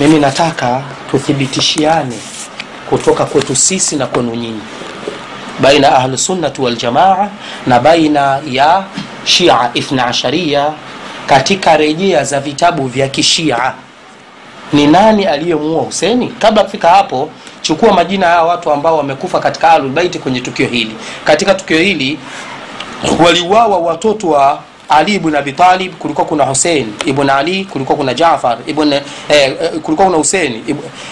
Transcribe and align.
mimi 0.00 0.18
nataka 0.18 0.82
tuthibitishiane 1.10 2.16
kutoka 2.90 3.24
kwetu 3.24 3.56
sisi 3.56 3.96
na 3.96 4.06
kwenu 4.06 4.34
nyinyi 4.34 4.60
baina 5.60 5.92
ahlusunnati 5.96 6.62
waljamaa 6.62 7.28
na 7.66 7.80
baina 7.80 8.40
ya 8.50 8.84
shia 9.24 9.70
ithna 9.74 10.06
asharia 10.06 10.72
katika 11.26 11.76
rejea 11.76 12.24
za 12.24 12.40
vitabu 12.40 12.86
vya 12.88 13.08
kishia. 13.08 13.72
Ni 14.72 14.86
nani 14.86 15.24
aliyemuua 15.24 15.82
huseni 15.82 16.28
kabla 16.28 16.64
kufika 16.64 16.88
hapo 16.88 17.30
chukua 17.62 17.92
majina 17.92 18.26
ya 18.26 18.42
watu 18.42 18.70
ambao 18.72 18.96
wamekufa 18.96 19.40
katika 19.40 19.70
ahlulbaiti 19.72 20.18
kwenye 20.18 20.40
tukio 20.40 20.66
hili. 20.66 20.96
Katika 21.24 21.54
tukio 21.54 21.78
hili 21.78 22.18
waliuawa 23.24 23.78
watoto 23.78 24.28
wa 24.28 24.58
ali 24.90 25.14
ibn 25.14 25.36
abi 25.36 25.52
talib 25.52 25.94
kulikuwa 25.94 26.26
kuna 26.26 26.44
husein 26.44 26.92
ibn 27.06 27.30
ali 27.30 27.64
kulikuwa 27.64 27.96
kuna 27.98 28.14
jafar 28.14 28.58
ibn 28.66 28.92
eh, 28.92 29.02
eh, 29.28 29.52
kulikuwa 29.82 30.06
kuna 30.06 30.18
husein 30.18 30.62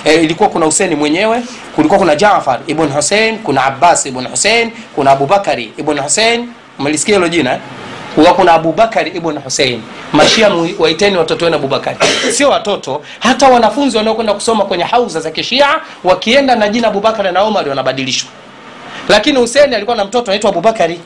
eh, 0.04 0.24
ilikuwa 0.24 0.48
kuna 0.48 0.66
husein 0.66 0.94
mwenyewe 0.94 1.42
kulikuwa 1.74 1.98
kuna 2.00 2.16
jafar 2.16 2.60
ibn 2.66 2.88
husein 2.88 3.38
kuna 3.38 3.64
abbas 3.64 4.06
ibn 4.06 4.26
husein 4.26 4.70
kuna 4.94 5.10
abubakari 5.10 5.72
ibn 5.76 5.98
husein 5.98 6.48
umelisikia 6.78 7.14
hilo 7.14 7.28
jina 7.28 7.52
eh? 7.52 7.58
kulikuwa 8.14 8.36
kuna 8.36 8.52
abubakari 8.52 9.10
ibn 9.10 9.38
husein 9.38 9.82
mashia 10.12 10.50
waiteni 10.78 11.16
watoto 11.16 11.44
wenu 11.44 11.56
abubakari 11.56 11.96
sio 12.32 12.50
watoto 12.50 13.02
hata 13.20 13.48
wanafunzi 13.48 13.96
wanaokwenda 13.96 14.34
kusoma 14.34 14.64
kwenye 14.64 14.84
hauza 14.84 15.20
za 15.20 15.30
kishia 15.30 15.66
wakienda 16.04 16.56
na 16.56 16.68
jina 16.68 16.88
abubakari 16.88 17.32
na 17.32 17.42
omar 17.42 17.68
wanabadilishwa. 17.68 18.28
Lakini 19.08 19.38
huseni 19.38 19.74
alikuwa 19.74 19.96
na 19.96 20.04
mtoto 20.04 20.30
anaitwa 20.30 20.50
abubakari 20.50 21.00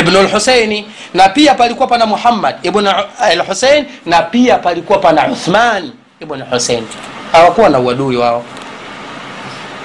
ibnu 0.00 0.22
lhuseini 0.22 0.86
na 1.14 1.28
pia 1.28 1.54
palikuwa 1.54 1.88
pana 1.88 2.06
muhammad 2.06 2.56
ibn 2.62 2.88
lhusein 3.36 3.84
na 4.06 4.22
pia 4.22 4.58
palikuwa 4.58 4.98
pana 4.98 5.28
uthman 5.28 5.90
ibn 6.20 6.42
husein 6.50 6.84
hawakuwa 7.32 7.68
na 7.68 7.78
uadui 7.78 8.16
wao. 8.16 8.44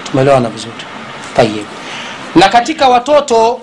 Tumelewana 0.04 0.50
vizuri? 0.50 0.74
Tayib 1.36 1.66
na 2.36 2.50
katika 2.50 2.88
watoto 2.90 3.60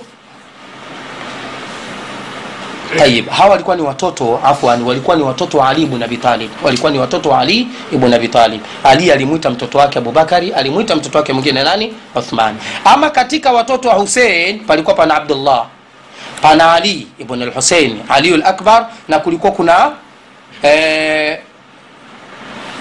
tayib 2.98 3.28
hawa 3.28 3.51
walikuwa 3.51 3.77
ni 3.77 3.83
watoto 3.83 4.41
afwan 4.45 4.83
walikuwa 4.83 5.17
ni 5.17 5.23
watoto 5.23 5.58
wa 5.58 5.69
ali 5.69 5.83
ibn 5.83 6.03
abi 6.03 6.19
walikuwa 6.62 6.92
ni 6.92 6.98
watoto 6.98 7.28
wa 7.28 7.39
ali 7.41 7.69
ibn 7.92 8.14
abi 8.14 8.30
ali 8.84 9.11
alimwita 9.12 9.51
mtoto 9.51 9.78
wake 9.78 9.98
abubakari 9.98 10.53
alimwita 10.53 10.97
mtoto 10.97 11.19
wake 11.19 11.33
mwingine 11.33 11.62
nani? 11.62 11.95
Uthman. 12.14 12.56
Ama 12.84 13.11
katika 13.11 13.53
watoto 13.53 13.89
wa 13.89 13.95
husein 13.95 14.58
palikuwa 14.61 14.97
pana 14.97 15.14
abdullah 15.14 15.67
pana 16.42 16.72
ali 16.72 17.06
ibn 17.19 17.44
lhusein 17.44 18.00
aliyu 18.08 18.36
lakbar 18.36 18.86
na 19.08 19.19
kulikuwa 19.19 19.53
kuna 19.53 19.92
eh, 20.62 21.39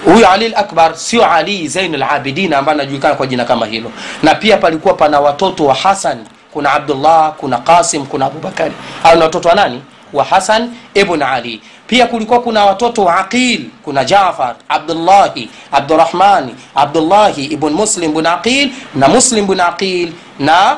huyu 0.04 0.26
ali 0.28 0.48
lakbar 0.48 0.96
sio 0.96 1.26
ali 1.32 1.68
zain 1.68 1.96
labidin 1.96 2.52
ambaye 2.54 2.74
anajulikana 2.78 3.14
kwa 3.14 3.26
jina 3.26 3.44
kama 3.44 3.66
hilo. 3.66 3.92
Na 4.22 4.34
pia 4.34 4.56
palikuwa 4.56 4.94
pana 4.94 5.20
watoto 5.20 5.64
wa 5.66 5.74
hasan 5.74 6.18
kuna 6.52 6.72
abdullah 6.72 7.32
kuna 7.32 7.58
qasim 7.58 8.06
kuna 8.06 8.26
abubakari 8.26 8.72
au 9.04 9.18
na 9.18 9.24
watoto 9.24 9.48
wa 9.48 9.54
nani? 9.54 9.82
Wa 10.12 10.24
hasan 10.24 10.70
ibn 10.94 11.22
ali. 11.22 11.60
Pia 11.86 12.06
kulikuwa 12.06 12.40
kuna 12.40 12.64
watoto 12.64 13.04
wa 13.04 13.16
aqil 13.18 13.60
kuna 13.84 14.04
jafar 14.04 14.54
abdullahi 14.68 15.50
abdurahmani 15.72 16.54
abdullahi 16.74 17.44
ibn 17.44 17.68
muslim 17.70 18.14
bn 18.14 18.26
aqil 18.26 18.70
na 18.94 19.08
muslim 19.08 19.46
bn 19.46 19.60
aqil 19.60 20.12
na 20.38 20.76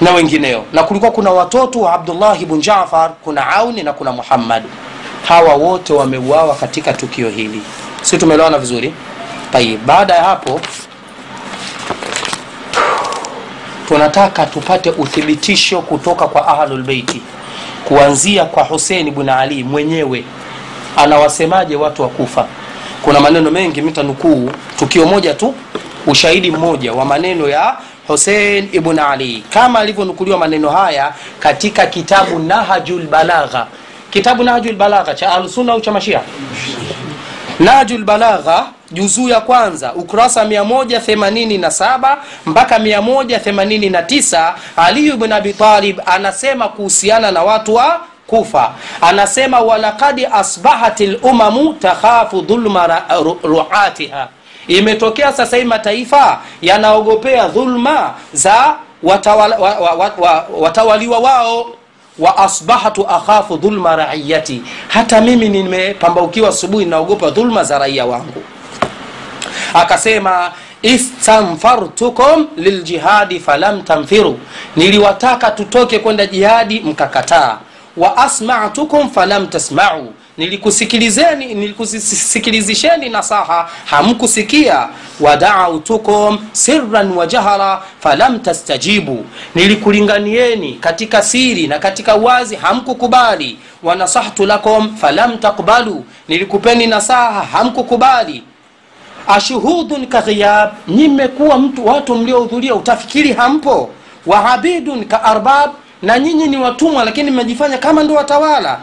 na 0.00 0.10
wengineo. 0.12 0.64
Na 0.72 0.82
kulikuwa 0.82 1.12
kuna 1.12 1.30
watoto 1.30 1.80
wa 1.80 1.92
abdullah 1.92 2.42
ibn 2.42 2.60
jafar 2.60 3.10
kuna 3.24 3.46
auni 3.56 3.82
na 3.82 3.92
kuna 3.92 4.12
muhammad. 4.12 4.62
Hawa 5.28 5.54
wote 5.54 5.92
wameuawa 5.92 6.54
katika 6.54 6.92
tukio 6.92 7.30
hili. 7.30 7.62
Si 8.02 8.18
tumeelewana 8.18 8.58
vizuri? 8.58 8.94
Baada 9.86 10.14
ya 10.14 10.22
hapo 10.24 10.60
tunataka 13.88 14.46
tupate 14.46 14.90
uthibitisho 14.90 15.80
kutoka 15.80 16.26
kwa 16.28 16.48
ahlulbeiti 16.48 17.22
kuanzia 17.84 18.44
kwa 18.44 18.64
husein 18.64 19.10
bn 19.10 19.28
ali 19.28 19.64
mwenyewe. 19.64 20.24
Anawasemaje 20.96 21.76
watu 21.76 22.02
wa 22.02 22.08
kufa? 22.08 22.46
Kuna 23.02 23.20
maneno 23.20 23.50
mengi 23.50 23.82
mitanukuu 23.82 24.50
tukio 24.78 25.06
moja 25.06 25.34
tu 25.34 25.54
ushahidi 26.06 26.50
mmoja 26.50 26.92
wa 26.92 27.04
maneno 27.04 27.48
ya 27.48 27.76
husein 28.08 28.68
ibn 28.72 28.98
ali. 28.98 29.44
Kama 29.50 29.78
alivyonukuliwa 29.78 30.38
maneno 30.38 30.70
haya 30.70 31.12
katika 31.40 31.86
kitabu 31.86 32.38
Nahjul 32.38 33.06
balagha. 33.06 33.66
Kitabu 34.10 34.42
nahjul 34.44 34.74
balagha 34.76 35.14
cha 35.14 35.32
ahlusunna 35.32 35.72
au 35.72 35.80
cha 35.80 35.92
mashia? 35.92 36.20
Nahjul 37.60 38.04
balagha 38.04 38.66
juzuu 38.92 39.28
ya 39.28 39.40
kwanza 39.40 39.92
ukurasa 39.94 40.44
187 40.44 42.16
mpaka 42.46 42.78
189 42.78 44.54
aliyu 44.76 45.16
bn 45.16 45.32
abi 45.32 45.52
talib 45.52 46.00
anasema 46.06 46.68
kuhusiana 46.68 47.30
na 47.30 47.42
watu 47.42 47.74
wa 47.74 48.00
kufa. 48.26 48.72
Anasema 49.00 49.60
walaqad 49.60 50.28
asbahat 50.32 51.00
lumamu 51.00 51.72
takhafu 51.74 52.40
dhulma 52.42 53.02
ruatiha 53.42 54.28
imetokea 54.68 55.32
sasa 55.32 55.56
hii 55.56 55.64
mataifa 55.64 56.40
yanaogopea 56.62 57.48
dhulma 57.48 58.14
za 58.32 58.74
watawala, 59.02 59.56
wa, 59.58 59.70
wa, 59.78 59.90
wa, 59.94 60.12
wa, 60.18 60.46
watawaliwa 60.58 61.18
wao. 61.18 61.66
Wa 62.18 62.38
asbahtu 62.38 63.08
akhafu 63.08 63.56
dhulma 63.56 63.96
raiyati. 63.96 64.62
Hata 64.88 65.20
mimi 65.20 65.48
nimepambaukiwa 65.48 66.48
asubuhi 66.48 66.84
naogopa 66.84 67.30
dhulma 67.30 67.64
za 67.64 67.78
raia 67.78 68.06
wangu. 68.06 68.42
Akasema 69.74 70.52
istanfartukum 70.82 72.46
liljihadi 72.56 73.40
falam 73.40 73.82
tanfiru 73.82 74.38
niliwataka 74.76 75.50
tutoke 75.50 75.98
kwenda 75.98 76.26
jihadi 76.26 76.80
mkakataa. 76.80 77.58
Wa 77.96 78.16
asmatukum 78.16 79.10
falam 79.10 79.46
tasmau 79.46 80.12
nilikusikilizeni 80.36 81.54
nilikusikilizisheni 81.54 83.08
nasaha. 83.08 83.68
Hamkusikia? 83.84 84.88
Wadautukum 85.20 86.38
sirran 86.52 87.12
wa 87.12 87.26
jahara 87.26 87.82
falam 88.00 88.38
tastajibu. 88.38 89.24
Nilikulinganieni 89.54 90.72
katika 90.72 91.22
siri 91.22 91.66
na 91.66 91.78
katika 91.78 92.14
wazi 92.14 92.56
hamkukubali. 92.56 93.58
Wanasahtu 93.82 94.46
lakum 94.46 94.96
falam 94.96 95.38
takbalu 95.38 96.04
nilikupeni 96.28 96.86
nasaha 96.86 97.42
hamkukubali. 97.42 98.42
Ashuhudun 99.28 100.06
kaghiyab 100.06 100.70
nyi 100.88 101.08
mmekuwa 101.08 101.58
mtu 101.58 101.86
watu 101.86 102.14
mliohudhuria 102.14 102.74
utafikiri 102.74 103.32
hampo? 103.32 103.90
Wahabidun 104.26 105.04
kaarbab 105.04 105.70
na 106.02 106.18
nyinyi 106.18 106.46
ni 106.46 106.56
watumwa 106.56 107.04
lakini 107.04 107.30
mmejifanya 107.30 107.78
kama 107.78 108.02
ndio 108.02 108.16
watawala 108.16 108.78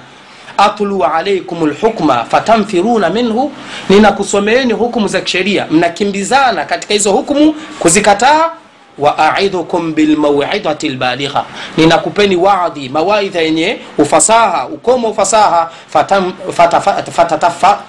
atlu 0.58 1.04
alaikum 1.06 1.66
lhukma 1.68 2.24
fatamfiruna 2.26 3.10
minhu 3.10 3.52
ninakusomeeni 3.90 4.74
hukumu 4.74 5.08
za 5.08 5.22
kisheria 5.22 5.66
mnakimbizana 5.72 6.66
katika 6.66 6.94
hizo 6.94 7.12
hukumu 7.12 7.56
kuzikataa 7.80 8.52
waaidhukum 8.98 9.94
bilmauidati 9.94 10.90
lbaligha 10.90 11.44
ninakupeni 11.78 12.36
wadhi 12.36 12.90
mawaidha 12.90 13.42
yenye 13.42 13.80
ufasaha 13.98 14.68
ukomo 14.68 15.10
ufasaha 15.10 15.70
fatam, 15.90 16.34
fatatafa, 16.54 17.04
fatatafa, 17.12 17.80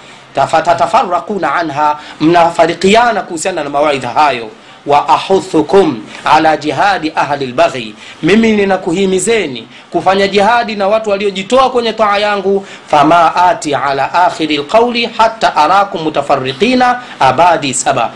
fatatafarakuna 0.47 1.55
anha 1.55 1.97
mnafarikiana 2.21 3.21
kuhusiana 3.21 3.63
na 3.63 3.69
mawaidha 3.69 4.09
hayo 4.09 4.49
wa 4.85 5.09
ahuthukum 5.09 6.03
ala 6.25 6.57
jihadi 6.57 7.11
ahli 7.15 7.45
lbaghi. 7.47 7.95
Mimi 8.23 8.51
ninakuhimizeni 8.51 9.67
kufanya 9.91 10.27
jihadi 10.27 10.75
na 10.75 10.87
watu 10.87 11.09
waliojitoa 11.09 11.69
kwenye 11.69 11.93
taa 11.93 12.17
yangu. 12.17 12.65
Fama 12.87 13.35
ati 13.35 13.75
ala 13.75 14.13
akhiri 14.13 14.57
lqauli 14.57 15.09
hata 15.17 15.55
arakum 15.55 16.01
mutafariina 16.03 17.01
abadi 17.19 17.73
saba. 17.73 18.11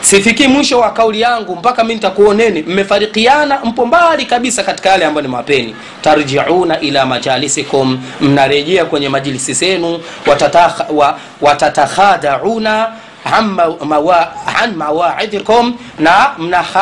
Sifikii 0.00 0.46
mwisho 0.48 0.78
wa 0.80 0.90
kauli 0.90 1.20
yangu 1.20 1.56
mpaka 1.56 1.84
mi 1.84 1.94
nitakuoneni. 1.94 2.62
Mmefarikiana 2.62 3.58
mpo 3.64 3.86
mbali 3.86 4.26
kabisa 4.26 4.62
katika 4.62 4.90
yale 4.90 5.04
ambayo 5.04 5.22
nimewapeni. 5.22 5.76
tarjiuna 6.02 6.80
ila 6.80 7.06
majalisikum 7.06 8.02
mnarejea 8.20 8.84
kwenye 8.84 9.08
majilisi 9.08 9.52
zenu. 9.52 10.00
Watatakhadauna 10.26 11.00
wa, 11.06 11.18
watatakhadauna 11.40 12.92
an 13.24 14.74
mawaidikum 14.76 15.74
na 15.98 16.30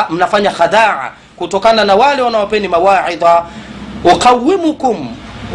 mnafanya 0.09 0.51
khadaa 0.51 1.11
kutokana 1.35 1.85
na 1.85 1.95
wale 1.95 2.21
wanaopeni 2.21 2.67
mawaidha. 2.67 3.43
Uqawimukum 4.03 5.07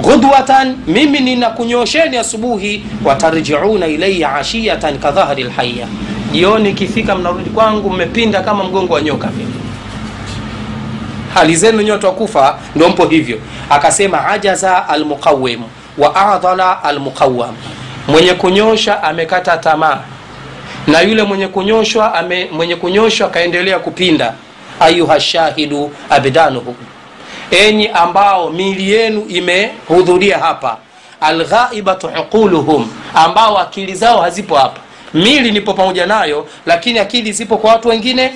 ghudwatan 0.02 0.76
mimi 0.87 1.20
ninakunyosheni 1.20 2.17
asubuhi 2.17 2.85
watarjiuna 3.05 3.87
ilaya 3.87 4.35
ashiyatan 4.35 4.99
kadhahri 4.99 5.43
lhaya 5.44 5.87
jioni 6.32 6.70
ikifika 6.70 7.14
mnarudi 7.14 7.50
kwangu 7.50 7.90
mmepinda 7.90 8.40
kama 8.40 8.64
mgongo 8.64 8.94
wa 8.94 9.00
nyoka. 9.02 9.26
Vile 9.26 9.49
hali 11.35 11.56
zenu 11.56 11.82
nyote 11.82 12.06
wakufa 12.06 12.58
ndo 12.76 12.88
mpo 12.88 13.05
hivyo. 13.06 13.38
Akasema 13.70 14.26
ajaza 14.26 14.88
almuqawim 14.88 15.61
wa 15.99 16.17
adhala 16.17 16.85
almuqawam 16.85 17.55
mwenye 18.08 18.35
kunyosha 18.35 19.02
amekata 19.02 19.56
tamaa 19.56 19.99
na 20.88 21.00
yule 21.00 21.23
mwenye 21.23 21.49
kunyoshwa 21.49 22.14
ame, 22.14 22.49
mwenye 22.52 22.76
kunyoshwa 22.76 23.26
akaendelea 23.26 23.79
kupinda. 23.79 24.35
Ayuha 24.81 25.20
shahidu 25.20 25.90
abdanuhum 26.11 26.75
enyi 27.50 27.88
ambao 27.88 28.50
miili 28.50 28.90
yenu 28.93 29.25
imehudhuria 29.29 30.38
hapa. 30.38 30.76
Alghaibatu 31.20 32.06
uquluhum 32.20 32.90
ambao 33.14 33.58
akili 33.58 33.94
zao 33.94 34.20
hazipo 34.20 34.56
hapa. 34.56 34.81
Mili 35.14 35.52
nipo 35.52 35.75
pamoja 35.75 36.06
nayo 36.06 36.46
lakini 36.67 36.99
akili 36.99 37.32
zipo 37.32 37.56
kwa 37.56 37.70
watu 37.73 37.88
wengine 37.88 38.32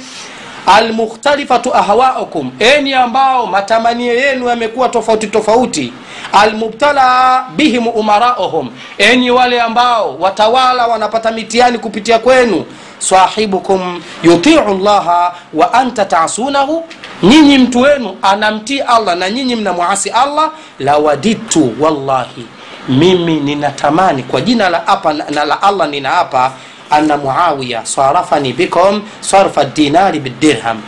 almukhtalifatu 0.67 1.75
ahwaukum 1.75 2.53
enyi 2.59 2.95
ambao 2.95 3.47
matamanio 3.47 4.15
yenu 4.15 4.49
yamekuwa 4.49 4.89
tofauti 4.89 5.27
tofauti. 5.27 5.93
Almubtala 6.33 7.45
bihim 7.57 7.87
umaraohum, 7.89 8.71
enyi 8.99 9.31
wale 9.31 9.61
ambao 9.61 10.17
watawala 10.19 10.87
wanapata 10.87 11.31
mitihani 11.33 11.79
kupitia 11.79 12.19
kwenu. 12.19 12.65
Sahibukum 12.99 14.03
yutiu 14.23 14.61
llaha 14.83 15.35
wa 15.55 15.73
anta 15.75 16.05
tasunahu 16.05 16.85
nyinyi 17.23 17.59
mtu 17.59 17.81
wenu 17.81 18.17
anamtii 18.23 18.81
allah 18.81 19.17
na 19.17 19.31
nyinyi 19.31 19.57
mnamwasi 19.57 20.11
allah. 20.11 20.51
Lawadidtu 20.79 21.73
wallahi 21.81 22.47
mimi 22.89 23.41
ninatamani 23.41 24.23
kwa 24.23 24.41
jina 24.41 24.69
la 24.69 24.87
apa 24.87 25.13
na 25.13 25.45
la 25.45 25.63
allah 25.63 25.89
ninaapa 25.89 26.53
anna 26.93 27.17
muawiya 27.17 27.87
sarafani 27.87 28.53
bikum 28.53 29.03
sarfa 29.21 29.65
dinari 29.65 30.21
bidirham. 30.21 30.81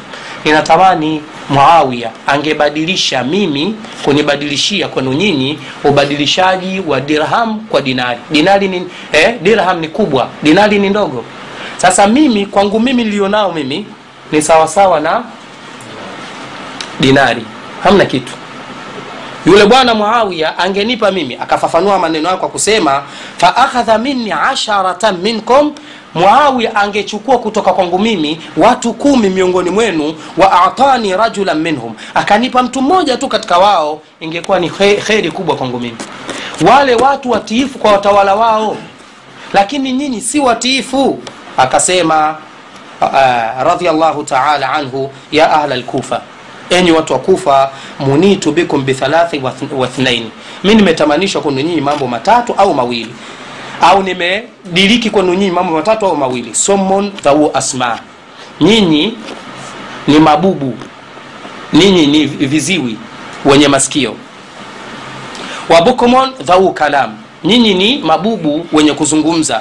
Ninatamani 0.44 1.22
muawiya 1.50 2.10
angebadilisha 2.26 3.22
mimi 3.24 3.74
kunibadilishia 4.04 4.88
kwenu 4.88 5.12
nyinyi 5.12 5.58
ubadilishaji 5.84 6.80
wa 6.86 7.00
dirham 7.00 7.60
kwa 7.60 7.80
dinari. 7.80 8.18
Dinari 8.30 8.68
ni, 8.68 8.86
eh, 9.12 9.34
dirham 9.42 9.80
ni 9.80 9.88
kubwa 9.88 10.28
dinari 10.42 10.78
ni 10.78 10.88
ndogo. 10.90 11.24
Sasa 11.76 12.06
mimi 12.06 12.46
kwangu 12.46 12.80
mimi 12.80 13.04
nilionao 13.04 13.52
mimi 13.52 13.86
ni 14.32 14.42
sawasawa 14.42 15.00
na 15.00 15.22
dinari. 17.00 17.44
Hamna 17.82 18.04
kitu. 18.04 18.32
Yule 19.46 19.66
bwana 19.66 19.94
muawiya 19.94 20.58
angenipa 20.58 21.10
mimi 21.10 21.34
akafafanua 21.40 21.98
maneno 21.98 22.28
yao 22.28 22.38
kwa 22.38 22.48
kusema 22.48 23.02
faakhadha 23.44 23.98
minni 23.98 24.32
asharatan 24.32 25.16
minkum 25.18 25.74
muawiya 26.14 26.76
angechukua 26.76 27.38
kutoka 27.38 27.72
kwangu 27.72 27.98
mimi 27.98 28.40
watu 28.56 28.92
kumi 28.94 29.28
miongoni 29.30 29.70
mwenu 29.70 30.14
wa 30.36 30.62
atani 30.64 31.16
rajulan 31.16 31.58
minhum. 31.58 31.94
Akanipa 32.14 32.62
mtu 32.62 32.82
mmoja 32.82 33.16
tu 33.16 33.28
katika 33.28 33.58
wao 33.58 34.00
ingekuwa 34.20 34.58
ni 34.60 34.70
kheri 35.06 35.30
kubwa 35.30 35.56
kwangu 35.56 35.80
mimi. 35.80 35.96
Wale 36.70 36.94
watu 36.94 37.30
watiifu 37.30 37.78
kwa 37.78 37.92
watawala 37.92 38.34
wao 38.34 38.76
lakini 39.52 39.92
nyinyi 39.92 40.20
si 40.20 40.40
watiifu. 40.40 41.18
Akasema 41.56 42.36
uh, 43.00 43.62
radhiallahu 43.62 44.22
taala 44.22 44.72
anhu 44.72 45.10
ya 45.32 45.50
ahla 45.52 45.76
lkufa 45.76 46.20
enyi 46.70 46.92
watu 46.92 47.12
wa 47.12 47.18
kufa 47.18 47.70
munitu 48.00 48.52
bikum 48.52 48.84
bithalathi 48.84 49.42
wa 49.76 49.86
thnaini 49.88 50.30
mi 50.64 50.74
nimetamanishwa 50.74 51.42
kwenu 51.42 51.60
nyinyi 51.60 51.80
mambo 51.80 52.06
matatu 52.06 52.54
au 52.58 52.74
mawili. 52.74 53.14
Au 53.80 54.02
nimediriki 54.02 55.10
kwenu 55.10 55.34
nyinyi 55.34 55.50
mambo 55.50 55.72
matatu 55.72 56.06
au 56.06 56.16
mawili. 56.16 56.54
Somon 56.54 57.12
dhau 57.24 57.50
asma. 57.54 57.98
Nyinyi 58.60 59.14
ni 60.08 60.18
mabubu. 60.18 60.74
Ninyi 61.72 62.06
ni 62.06 62.26
viziwi 62.26 62.96
wenye 63.44 63.68
masikio. 63.68 64.14
Wabukumon 65.68 66.32
dhau 66.44 66.72
kalam. 66.72 67.12
Nyinyi 67.44 67.74
ni 67.74 67.98
mabubu 67.98 68.66
wenye 68.72 68.92
kuzungumza. 68.92 69.60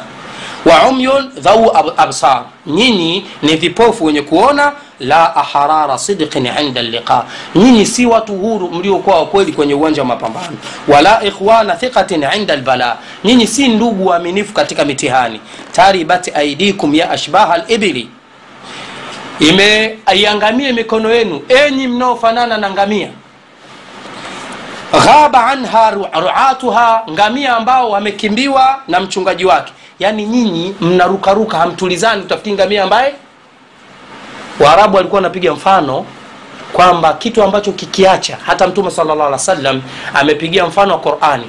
Wa 0.66 0.88
umyun 0.90 1.30
dhau 1.40 1.72
absar. 1.98 2.44
Nyinyi 2.68 3.26
ni 3.42 3.56
vipofu 3.56 4.06
wenye 4.06 4.22
kuona 4.22 4.72
la 5.04 5.36
aharara 5.36 5.98
sidqin 5.98 6.46
inda 6.62 6.82
liqa 6.82 7.26
nyinyi 7.56 7.86
si 7.86 8.06
watu 8.06 8.34
huru 8.36 8.70
mliokuwa 8.72 9.20
wakweli 9.20 9.54
kwenye 9.54 9.74
uwanja 9.74 10.02
wa 10.02 10.08
mapambano. 10.08 10.58
Wala 10.88 11.24
ikhwana 11.24 11.76
thiqatin 11.76 12.26
inda 12.38 12.56
lbala 12.56 12.98
nyinyi 13.24 13.48
si 13.48 13.68
ndugu 13.68 14.06
waaminifu 14.08 14.54
katika 14.54 14.86
mitihani. 14.86 15.40
Taribat 15.72 16.36
aidikum 16.38 16.96
ya 16.96 17.12
ashbaha 17.12 17.58
libili 17.58 18.10
imeiangamie 19.40 20.72
mikono 20.72 21.14
yenu 21.14 21.42
enyi 21.50 21.88
mnaofanana 21.88 22.58
na 22.58 22.70
ngamia. 22.70 23.10
Ghaba 25.06 25.46
anha 25.48 25.92
ruatuha 25.92 27.04
ngamia 27.12 27.56
ambao 27.56 27.90
wamekimbiwa 27.90 28.80
na 28.88 29.00
mchungaji 29.00 29.46
wake. 29.46 29.74
Yaani 30.00 30.26
nyinyi 30.26 30.76
mnarukaruka 30.82 31.58
hamtulizani 31.58 32.22
utafikiri 32.22 32.56
ngamia 32.56 32.84
ambaye 32.84 33.14
waarabu 34.60 34.96
walikuwa 34.98 35.18
wanapiga 35.18 35.54
mfano 35.54 36.06
kwamba 36.74 37.14
kitu 37.14 37.44
ambacho 37.44 37.72
kikiacha 37.72 38.38
hata 38.46 38.68
mtume 38.68 38.92
wasallam 39.32 39.82
amepigia 40.14 40.66
mfano 40.66 40.94
wa 40.94 41.00
qurani. 41.00 41.46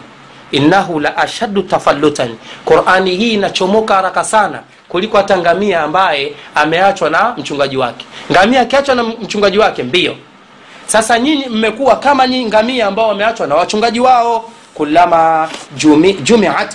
Innahu 0.51 1.01
la 1.01 1.17
ashaddu 1.17 1.63
tafallutan. 1.63 2.37
Qurani 2.65 3.17
hii 3.17 3.33
inachomoka 3.35 3.95
haraka 3.95 4.25
sana 4.25 4.61
kuliko 4.89 5.17
hata 5.17 5.39
ngamia 5.39 5.81
ambaye 5.83 6.35
ameachwa 6.55 7.11
na 7.11 7.35
mchungaji 7.39 7.77
wake. 7.77 8.05
Ngamia 8.33 8.61
akiachwa 8.61 8.95
na 8.95 9.03
mchungaji 9.03 9.59
wake 9.59 9.83
mbio. 9.83 10.17
Sasa 10.87 11.19
nyinyi 11.19 11.47
mmekuwa 11.47 11.97
kama 11.97 12.27
nyinyi 12.27 12.47
ngamia 12.47 12.87
ambao 12.87 13.09
wameachwa 13.09 13.47
na 13.47 13.55
wachungaji 13.55 14.01
wao. 14.01 14.51
Kulama 14.75 15.49
jumi, 15.77 16.13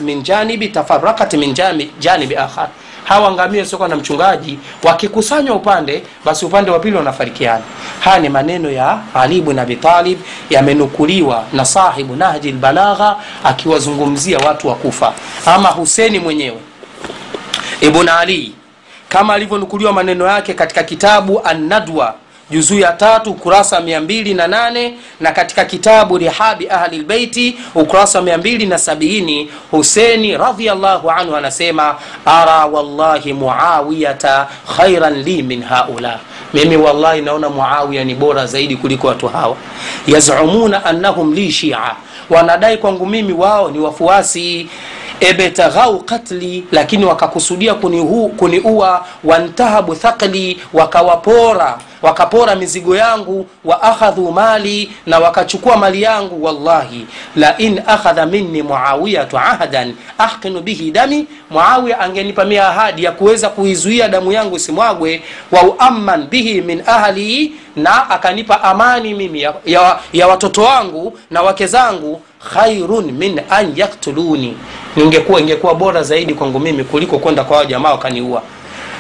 min 0.02 0.24
janibi 0.24 0.68
tafarakat 0.70 1.34
min 1.34 1.54
janibi 2.00 2.36
akhar 2.36 2.68
hawa 3.04 3.32
ngamia 3.32 3.66
sio 3.66 3.88
na 3.88 3.96
mchungaji. 3.96 4.60
Wakikusanywa 4.84 5.56
upande 5.56 6.04
basi 6.26 6.46
upande 6.46 6.72
wa 6.72 6.80
pili 6.80 6.98
wanafarikiana. 6.98 7.64
Haya 8.00 8.20
ni 8.20 8.30
maneno 8.30 8.72
ya 8.72 9.00
ali 9.14 9.42
bn 9.42 9.60
abi 9.60 9.76
talib 9.76 10.20
yamenukuliwa 10.50 11.44
na 11.54 11.66
sahibu 11.66 12.16
nahji 12.16 12.52
lbalagha 12.52 13.16
akiwazungumzia 13.44 14.38
watu 14.38 14.68
wa 14.68 14.76
kufa. 14.76 15.14
Ama 15.46 15.70
huseni 15.70 16.20
mwenyewe 16.20 16.58
ibn 17.82 18.10
ali 18.10 18.54
kama 19.10 19.34
alivyonukuliwa 19.34 19.94
maneno 19.94 20.26
yake 20.28 20.54
katika 20.54 20.84
kitabu 20.84 21.42
annadwa 21.44 22.16
juzuu 22.52 22.80
ya 22.80 22.92
tatu 22.92 23.32
ukurasa 23.32 23.80
mia 23.82 24.02
mbili 24.02 24.34
na 24.34 24.48
nane 24.48 24.94
na 25.20 25.32
katika 25.32 25.66
kitabu 25.66 26.18
rihabi 26.18 26.70
ahli 26.70 26.98
lbeiti 26.98 27.58
ukurasa 27.76 28.22
mia 28.22 28.38
mbili 28.38 28.66
na 28.66 28.78
sabini 28.78 29.52
huseni 29.72 30.38
radiallahu 30.38 31.12
anhu 31.12 31.36
anasema 31.36 31.96
ara 32.26 32.66
wallahi 32.66 33.34
muawiyata 33.34 34.48
khairan 34.78 35.24
li 35.24 35.44
min 35.44 35.64
haula. 35.64 36.20
Mimi 36.54 36.78
wallahi 36.78 37.22
naona 37.22 37.50
muawiya 37.50 38.04
ni 38.04 38.16
bora 38.16 38.46
zaidi 38.46 38.76
kuliko 38.76 39.08
watu 39.08 39.28
hawa. 39.28 39.56
Yazumuna 40.08 40.86
annahum 40.86 41.34
li 41.34 41.52
shia. 41.52 41.96
Wanadai 42.30 42.78
kwangu 42.78 43.06
mimi 43.06 43.34
wao 43.34 43.72
ni 43.72 43.80
wafuasi 43.80 44.68
ebetaghau 45.20 46.00
katli 46.00 46.64
lakini 46.72 47.06
wakakusudia 47.06 47.74
kuniua 47.74 48.30
kuni 48.30 48.62
wantahabu 49.24 49.96
thaqli 49.96 50.60
wakawapora 50.74 51.78
wakapora 52.02 52.56
mizigo 52.56 52.96
yangu 52.96 53.48
wa 53.66 53.82
akhadhu 53.82 54.32
mali 54.32 54.92
na 55.06 55.20
wakachukua 55.20 55.78
mali 55.78 56.02
yangu 56.02 56.44
wallahi. 56.44 57.08
La 57.36 57.58
in 57.58 57.82
akhadha 57.88 58.26
minni 58.26 58.62
muawiyatu 58.64 59.38
ahdan 59.38 59.96
ahkinu 60.18 60.62
bihi 60.62 60.92
dami 60.92 61.28
muawiya 61.50 62.00
angenipa 62.00 62.46
mia 62.46 62.68
ahadi 62.68 63.04
ya 63.04 63.12
kuweza 63.12 63.50
kuizuia 63.50 64.08
damu 64.08 64.32
yangu 64.32 64.56
isimwagwe 64.56 65.22
wa 65.52 65.64
uamman 65.64 66.28
bihi 66.28 66.62
min 66.62 66.84
ahli 66.86 67.54
na 67.76 68.10
akanipa 68.10 68.64
amani 68.64 69.14
mimi 69.14 69.42
ya, 69.42 69.54
ya, 69.66 70.00
ya 70.14 70.28
watoto 70.28 70.62
wangu 70.64 71.20
na 71.32 71.42
wake 71.42 71.68
zangu 71.68 72.22
khairun 72.44 73.12
min 73.12 73.42
an 73.50 73.74
yaktuluni 73.76 74.58
ningekuwa 74.96 75.40
ingekuwa 75.40 75.76
bora 75.76 76.04
zaidi 76.04 76.34
kwangu 76.34 76.60
mimi 76.60 76.84
kuliko 76.84 77.20
kwenda 77.20 77.44
kwa 77.44 77.66
jamaa 77.66 77.92
wakaniua. 77.92 78.42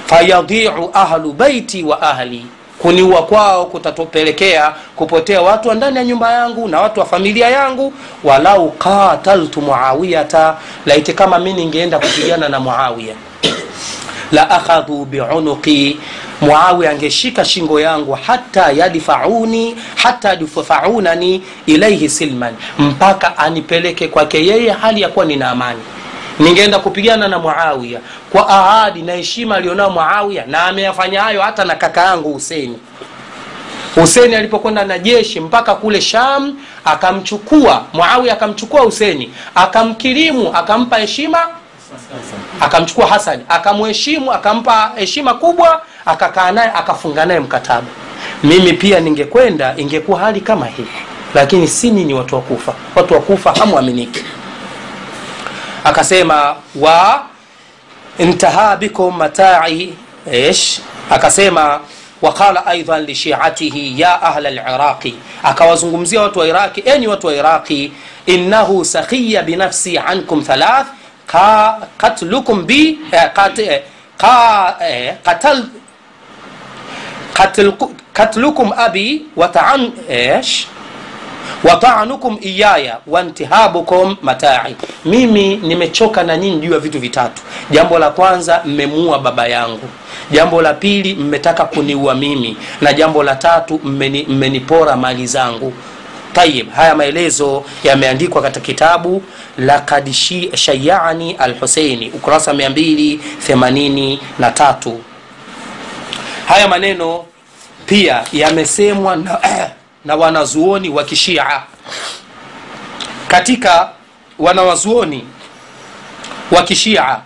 Fayadhiu 0.05 0.89
ahlu 0.93 1.33
baiti 1.33 1.83
wa 1.83 2.01
ahli. 2.01 2.45
Kuniua 2.79 3.23
kwao 3.23 3.65
kutatupelekea 3.65 4.73
kupotea 4.95 5.41
watu 5.41 5.69
wa 5.69 5.75
ndani 5.75 5.97
ya 5.97 6.03
nyumba 6.03 6.31
yangu 6.33 6.67
na 6.67 6.81
watu 6.81 6.99
wa 6.99 7.05
familia 7.05 7.49
yangu. 7.49 7.93
Walau 8.23 8.71
qataltu 8.71 9.61
muawiyata. 9.61 10.57
Laiti 10.85 11.13
kama 11.13 11.39
mi 11.39 11.53
ningeenda 11.53 11.99
kupigana 11.99 12.49
na 12.49 12.59
muawiya 12.59 13.15
la 14.31 14.49
akhadhu 14.49 15.05
biunuqi. 15.05 15.99
Muawi 16.41 16.87
angeshika 16.87 17.45
shingo 17.45 17.79
yangu 17.79 18.17
hata 18.27 18.71
yadfauni 18.71 19.75
hata 19.95 20.29
yadfaunani 20.29 21.43
ilaihi 21.65 22.09
silman 22.09 22.53
mpaka 22.79 23.37
anipeleke 23.37 24.07
kwake 24.07 24.45
yeye 24.45 24.71
hali 24.71 25.01
ya 25.01 25.09
kuwa 25.09 25.25
nina 25.25 25.49
amani. 25.49 25.79
Ningeenda 26.39 26.79
kupigana 26.79 27.27
na 27.27 27.39
muawiya 27.39 27.99
kwa 28.31 28.49
ahadi 28.49 29.01
na 29.01 29.13
heshima 29.13 29.55
alionao 29.55 29.89
muawiya 29.89 30.45
na 30.45 30.63
ameyafanya 30.63 31.21
hayo 31.21 31.41
hata 31.41 31.65
na 31.65 31.75
kaka 31.75 32.01
yangu 32.01 32.33
huseni 32.33 32.77
huseni 33.95 34.35
alipokwenda 34.35 34.85
na 34.85 34.99
jeshi 34.99 35.39
mpaka 35.39 35.75
kule 35.75 36.01
sham 36.01 36.55
akamchukua 36.85 37.83
muawiya 37.93 38.33
akamchukua 38.33 38.81
huseni 38.81 39.33
akamkirimu 39.55 40.55
akampa 40.57 40.97
heshima 40.97 41.39
akamchukua 42.61 43.07
Hasani 43.07 43.43
akamheshimu 43.49 44.33
akampa 44.33 44.91
heshima 44.95 45.33
kubwa 45.33 45.81
akakaa 46.05 46.51
naye 46.51 46.71
akafunga 46.75 47.25
naye 47.25 47.39
mkataba. 47.39 47.87
Mimi 48.43 48.73
pia 48.73 48.99
ningekwenda 48.99 49.73
ingekuwa 49.77 50.19
hali 50.19 50.41
kama 50.41 50.65
hii. 50.65 50.85
Lakini 51.33 51.67
si 51.67 51.91
ninyi 51.91 52.13
watu 52.13 52.35
wa 52.35 52.43
watu 52.95 53.13
wa 53.13 53.53
hamwaminiki. 53.53 54.23
Akasema 55.83 56.55
wa 56.75 57.23
intaha 58.17 58.77
bikum 58.77 59.17
matai 59.17 59.93
ish 60.31 60.79
akasema 61.09 61.79
waqala 62.21 62.65
aidan 62.65 63.05
lishiatihi 63.05 64.01
ya 64.01 64.21
ahla 64.21 64.49
liraqi 64.51 65.15
akawazungumzia 65.43 66.21
watu 66.21 66.39
wa 66.39 66.47
iraqi 66.47 66.83
enyi 66.85 67.07
watu 67.07 67.27
wa 67.27 67.33
iraqi 67.35 67.93
innahu 68.25 68.85
sakhiya 68.85 69.43
binafsi 69.43 69.97
ankum 69.97 70.43
thalath 70.43 70.87
ka, 71.31 71.77
katlukum 71.97 72.65
bi 72.65 72.97
eh, 73.13 73.29
kat, 73.33 73.59
eh, 73.61 73.81
ka, 74.17 74.75
eh, 74.81 75.13
katal, 75.23 75.61
katil, 77.37 77.69
katlukum 78.13 78.73
abi 78.73 79.29
wa 79.37 79.47
ta'an 79.47 79.93
ish 80.09 80.65
wa 81.63 81.75
ta'anukum 81.77 82.37
iyaya 82.41 82.99
wa 83.07 83.21
intihabukum 83.21 84.17
mata'i, 84.21 84.75
mimi 85.05 85.55
nimechoka 85.57 86.23
na 86.23 86.37
nyinyi 86.37 86.59
juu 86.61 86.73
ya 86.73 86.79
vitu 86.79 86.99
vitatu. 86.99 87.41
Jambo 87.71 87.99
la 87.99 88.09
kwanza 88.09 88.61
mmemuua 88.65 89.19
baba 89.19 89.47
yangu, 89.47 89.89
jambo 90.31 90.61
la 90.61 90.73
pili 90.73 91.15
mmetaka 91.15 91.65
kuniua 91.65 92.15
mimi, 92.15 92.57
na 92.81 92.93
jambo 92.93 93.23
la 93.23 93.35
tatu 93.35 93.79
mmenipora 93.83 94.95
mali 94.95 95.27
zangu 95.27 95.73
tayib 96.33 96.71
haya 96.71 96.95
maelezo 96.95 97.65
yameandikwa 97.83 98.41
katika 98.41 98.65
kitabu 98.65 99.23
lakad 99.57 100.11
shayani 100.55 101.33
alhuseini 101.33 102.09
ukurasa 102.09 102.53
283 102.53 104.93
haya 106.47 106.67
maneno 106.67 107.25
pia 107.85 108.23
yamesemwa 108.33 109.15
na, 109.15 109.39
na 110.05 110.15
wanazuoni 110.15 110.89
wa 110.89 111.03
kishia. 111.03 111.63
Katika 113.27 113.89
wanawazuoni 114.39 115.25
wa 116.51 116.63
kishia 116.63 117.19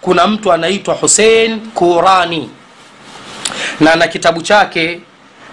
kuna 0.00 0.26
mtu 0.26 0.52
anaitwa 0.52 0.94
husein 0.94 1.60
kurani 1.60 2.50
na 3.80 3.96
na 3.96 4.08
kitabu 4.08 4.42
chake 4.42 5.00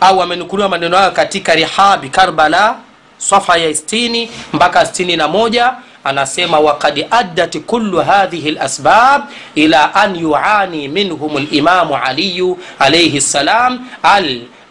au 0.01 0.21
amenukuliwa 0.21 0.69
maneno 0.69 0.97
hayo 0.97 1.11
katika 1.11 1.55
rihabi 1.55 2.09
karbala 2.09 2.75
safa 3.17 3.57
ya 3.57 3.69
60 3.69 4.27
mpaka 4.53 4.81
61 4.83 5.73
anasema 6.03 6.59
wakad 6.59 7.05
addat 7.11 7.57
kullu 7.57 7.97
hadhihi 8.01 8.51
lasbab 8.51 9.21
ila 9.55 9.95
an 9.95 10.15
yuani 10.15 10.87
minhum 10.87 11.37
limamu 11.51 11.95
aliyu 11.97 12.57
alaihi 12.79 13.21
ssalam 13.21 13.79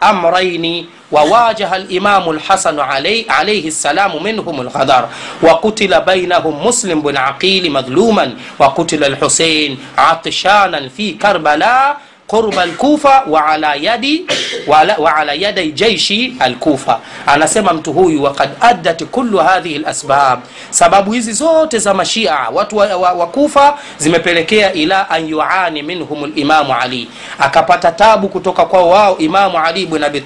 الأمرين 0.04 0.86
وواجه 1.12 1.76
الإمام 1.76 2.30
الحسن 2.30 2.80
عليه, 2.80 3.30
عليه 3.32 3.68
السلام 3.68 4.22
منهم 4.22 4.60
الغدر 4.60 5.08
وقتل 5.42 6.00
بينهم 6.00 6.66
مسلم 6.66 7.00
بن 7.00 7.16
عقيل 7.16 7.72
مظلوما 7.72 8.34
وقتل 8.58 9.04
الحسين 9.04 9.78
عطشانا 9.98 10.88
في 10.88 11.12
كربلاء 11.12 11.96
qurba 12.34 12.62
alkufa 12.62 13.22
wa 13.30 13.46
ala 13.46 13.74
yadi 13.74 14.26
wa 14.66 14.78
ala, 14.78 14.96
wa 14.98 15.16
ala 15.16 15.32
yadi 15.32 15.72
jaishi 15.72 16.34
alkufa. 16.40 17.00
Anasema 17.26 17.72
mtu 17.72 17.92
huyu 17.92 18.22
waqad 18.22 18.50
addat 18.60 19.04
kullu 19.04 19.38
hadhihi 19.38 19.76
alasbab. 19.76 20.40
Sababu 20.70 21.12
hizi 21.12 21.32
zote 21.32 21.78
za 21.78 21.94
mashia 21.94 22.38
watu 22.52 22.76
wa, 22.76 22.96
wa, 22.96 23.12
wa 23.12 23.26
kufa 23.26 23.78
zimepelekea 23.98 24.72
ila 24.72 25.10
an 25.10 25.28
yuani 25.28 25.82
minhum 25.82 26.24
alimamu 26.24 26.74
ali. 26.74 27.08
Akapata 27.38 27.92
tabu 27.92 28.28
kutoka 28.28 28.64
kwa 28.64 28.82
wao 28.82 29.18
imamu 29.18 29.58
ali 29.58 29.82
ibn 29.82 30.02
abi 30.04 30.22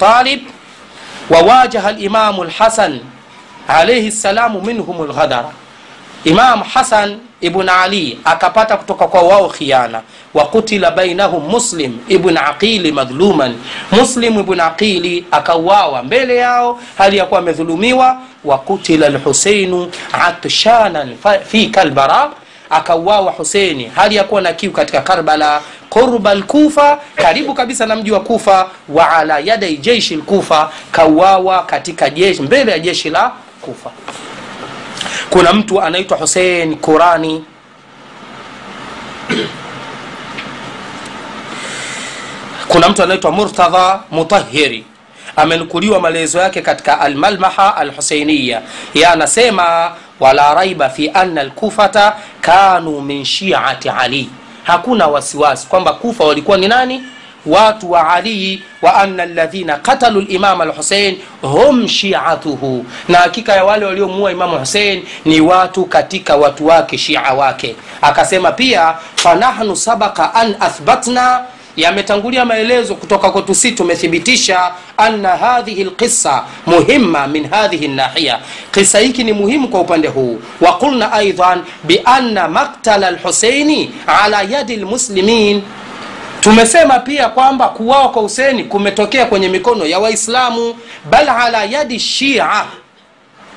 wawajaha 1.30 1.88
alimamu 1.88 2.42
alhasan 2.42 3.00
alayhi 3.68 4.12
salamu 4.12 4.62
minhum 4.62 5.00
alghadara. 5.02 5.50
Imam 6.24 6.62
hasan 6.62 7.18
ibn 7.40 7.68
ali 7.68 8.18
akapata 8.24 8.76
kutoka 8.76 9.06
kwa 9.08 9.22
wao 9.22 9.48
khiana. 9.48 10.02
Wakutila 10.34 10.90
bainahum 10.90 11.48
muslim 11.48 11.98
ibn 12.08 12.36
aqili 12.36 12.92
madhluman. 12.92 13.54
Muslim 13.92 14.38
ibn 14.38 14.60
aqili 14.60 15.24
akauawa 15.30 16.02
mbele 16.02 16.36
yao 16.36 16.80
hali 16.98 17.16
ya 17.16 17.26
kuwa 17.26 17.40
amedhulumiwa. 17.40 18.18
Wakutila 18.44 19.08
lhuseinu 19.08 19.90
atshanan 20.12 21.16
fi 21.46 21.66
kalbara 21.66 22.30
akauawa 22.70 23.32
huseini 23.32 23.90
hali 23.94 24.16
ya 24.16 24.24
kuwa 24.24 24.40
na 24.40 24.52
kiu 24.52 24.72
katika 24.72 25.00
karbala. 25.00 25.60
Qurba 25.90 26.34
lkufa 26.34 26.98
karibu 27.16 27.54
kabisa 27.54 27.86
na 27.86 27.96
mji 27.96 28.12
wa 28.12 28.20
kufa. 28.20 28.70
Wa 28.88 29.10
ala 29.10 29.38
yadai 29.38 29.76
jeishi 29.76 30.16
lkufa 30.16 30.70
kauawa 30.92 31.62
katika 31.62 32.10
jeshi 32.10 32.42
mbele 32.42 32.72
ya 32.72 32.78
jeshi 32.78 33.10
la 33.10 33.32
kufa 33.62 33.90
kuna 35.30 35.52
mtu 35.52 35.82
anaitwa 35.82 36.16
husein 36.18 36.76
kurani 36.76 37.44
kuna 42.68 42.88
mtu 42.88 43.02
anaitwa 43.02 43.30
murtadha 43.30 44.00
mutahiri 44.10 44.84
amenukuliwa 45.36 46.00
maelezo 46.00 46.38
yake 46.38 46.60
katika 46.62 47.00
almalmaha 47.00 47.76
alhuseiniya 47.76 48.62
ye 48.94 49.06
anasema 49.06 49.92
wala 50.20 50.54
raiba 50.54 50.88
fi 50.90 51.10
anna 51.14 51.42
lkufata 51.44 52.16
kanu 52.40 53.00
min 53.00 53.24
shiati 53.24 53.88
ali. 53.88 54.30
Hakuna 54.64 55.06
wasiwasi 55.06 55.66
kwamba 55.66 55.92
kufa 55.92 56.24
walikuwa 56.24 56.56
ni 56.58 56.68
nani 56.68 57.02
watu 57.46 57.90
wa 57.90 58.08
alii 58.14 58.62
wa 58.82 58.94
anna 58.94 59.22
alladhina 59.22 59.76
qatalu 59.76 60.20
limama 60.20 60.64
alhusein 60.64 61.18
hum 61.42 61.88
shiatuhu. 61.88 62.86
Na 63.08 63.18
hakika 63.18 63.52
ya 63.52 63.64
wale 63.64 63.86
waliomuua 63.86 64.32
imamu 64.32 64.58
husein 64.58 65.02
ni 65.24 65.40
watu 65.40 65.84
katika 65.84 66.36
watu 66.36 66.66
wake 66.66 66.98
shia 66.98 67.20
wake. 67.32 67.76
Akasema 68.02 68.52
pia 68.52 68.94
fanahnu 69.16 69.76
sabaka 69.76 70.34
an 70.34 70.54
athbatna 70.60 71.40
yametangulia 71.76 72.44
maelezo 72.44 72.94
kutoka 72.94 73.30
kwetu 73.30 73.54
si 73.54 73.72
tumethibitisha 73.72 74.72
anna 74.96 75.36
hadhihi 75.36 75.84
lqissa 75.84 76.44
muhimma 76.66 77.26
min 77.26 77.48
hadhihi 77.50 77.88
nahiya 77.88 78.38
kisa 78.72 78.98
hiki 78.98 79.24
ni 79.24 79.32
muhimu 79.32 79.68
kwa 79.68 79.80
upande 79.80 80.08
huu. 80.08 80.40
Wa 80.60 80.72
qulna 80.72 81.12
aidan 81.12 81.62
bianna 81.84 82.48
maktala 82.48 83.10
lhuseini 83.10 83.90
ala 84.06 84.42
yadi 84.42 84.76
lmuslimin 84.76 85.62
tumesema 86.40 86.98
pia 86.98 87.28
kwamba 87.28 87.68
kuwawa 87.68 88.08
kwa 88.10 88.22
huseni 88.22 88.64
kumetokea 88.64 89.26
kwenye 89.26 89.48
mikono 89.48 89.86
ya 89.86 89.98
waislamu 89.98 90.74
bal 91.10 91.28
ala 91.28 91.64
yadi 91.64 92.00
shia. 92.00 92.64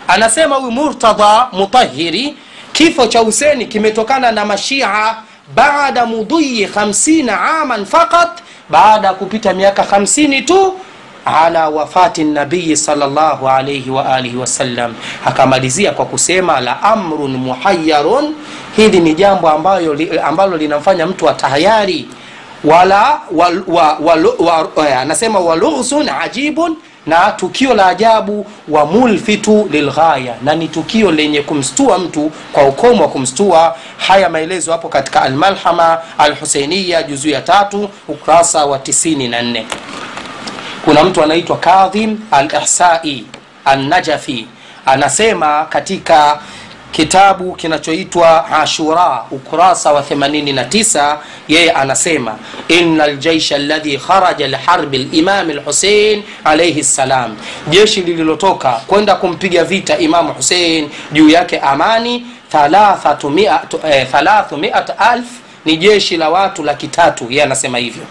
Anasema 0.08 0.56
huyu 0.56 0.72
murtadha 0.72 1.48
mutahiri 1.52 2.36
kifo 2.74 3.08
cha 3.08 3.20
huseni 3.20 3.66
kimetokana 3.66 4.32
na 4.32 4.46
mashia 4.46 5.16
baada 5.56 6.06
mudhiyi 6.06 6.66
50 6.66 7.62
aman 7.62 7.86
faqat 7.86 8.30
baada 8.70 9.08
ya 9.08 9.14
kupita 9.14 9.54
miaka 9.54 9.84
50 9.84 10.46
tu 10.46 10.74
ala 11.26 11.70
wafati 11.70 12.24
nabii 12.24 12.76
alaihi 13.48 13.90
waalihi 13.90 14.38
wasallam 14.38 14.94
akamalizia 15.26 15.92
kwa 15.92 16.06
kusema 16.06 16.60
la 16.60 16.84
amrun 16.84 17.32
muhayarun 17.38 18.36
hili 18.76 19.00
ni 19.00 19.14
jambo 19.14 19.50
ambalo 20.24 20.58
linamfanya 20.58 21.06
mtu 21.08 21.30
atahayari 21.30 22.08
wala 22.64 23.22
wal, 23.32 23.64
wa, 23.68 23.98
wal, 24.02 24.26
wa, 24.40 24.68
wa, 24.76 25.00
anasema 25.02 25.40
walughsun 25.40 26.10
ajibun 26.10 26.76
na 27.06 27.32
tukio 27.32 27.74
la 27.74 27.86
ajabu 27.88 28.46
wa 28.68 28.86
mulfitu 28.86 29.68
lilghaya 29.72 30.36
na 30.44 30.56
ni 30.56 30.68
tukio 30.68 31.12
lenye 31.12 31.42
kumstua 31.42 31.98
mtu 31.98 32.32
kwa 32.54 32.64
ukomo 32.66 33.02
wa 33.04 33.10
kumstua. 33.10 33.76
Haya 33.98 34.30
maelezo 34.30 34.72
hapo 34.72 34.90
katika 34.90 35.22
almalhama 35.22 35.98
alhuseiniya 36.18 37.04
juzu 37.04 37.30
ya 37.30 37.42
tatu 37.42 37.90
ukurasa 38.08 38.66
wa 38.66 38.78
94 38.78 39.64
kuna 40.86 41.04
mtu 41.04 41.24
anaitwa 41.24 41.58
kadhim 41.58 42.18
alihsai 42.32 43.26
annajafi 43.66 44.48
anasema 44.86 45.66
katika 45.70 46.40
kitabu 46.92 47.56
kinachoitwa 47.56 48.52
ashura 48.52 49.24
ukurasa 49.32 49.94
wa 49.94 50.02
89 50.02 51.18
yeye 51.48 51.72
anasema 51.72 52.36
ina 52.68 53.08
ljaisha 53.08 53.58
ladhi 53.58 53.98
kharaja 53.98 54.48
liharbi 54.48 54.98
limami 54.98 55.54
lhusein 55.54 56.24
alaihi 56.44 56.84
ssalam 56.84 57.36
jeshi 57.70 58.02
lililotoka 58.02 58.72
kwenda 58.72 59.16
kumpiga 59.16 59.64
vita 59.64 59.98
imamu 59.98 60.34
husein 60.34 60.90
juu 61.12 61.30
yake 61.30 61.60
amani 61.60 62.26
300 62.54 64.96
alf 64.98 65.26
ni 65.66 65.78
jeshi 65.78 66.18
la 66.18 66.30
watu 66.30 66.64
laki 66.64 66.88
tatu 66.88 67.26
yeye 67.30 67.44
anasema 67.44 67.78
hivyo. 67.78 68.04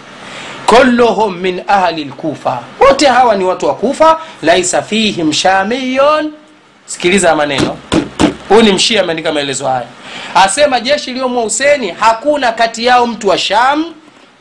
Kulluhum 0.65 1.37
min 1.37 1.61
ahli 1.67 2.03
lkufa 2.03 2.59
wote 2.79 3.05
hawa 3.05 3.35
ni 3.35 3.43
watu 3.43 3.65
wa 3.65 3.75
kufa 3.75 4.19
laisa 4.41 4.81
fihim 4.81 5.33
shamiyun. 5.33 6.31
Sikiliza 6.85 7.35
maneno 7.35 7.77
huyu 8.51 8.63
ni 8.63 8.71
mshia 8.71 9.01
ameandika 9.01 9.31
maelezo 9.31 9.67
haya. 9.67 9.85
Asema 10.35 10.79
jeshi 10.79 11.09
iliyomua 11.11 11.43
huseni 11.43 11.91
hakuna 11.99 12.51
kati 12.51 12.85
yao 12.85 13.07
mtu 13.07 13.27
wa 13.27 13.37
sham 13.37 13.85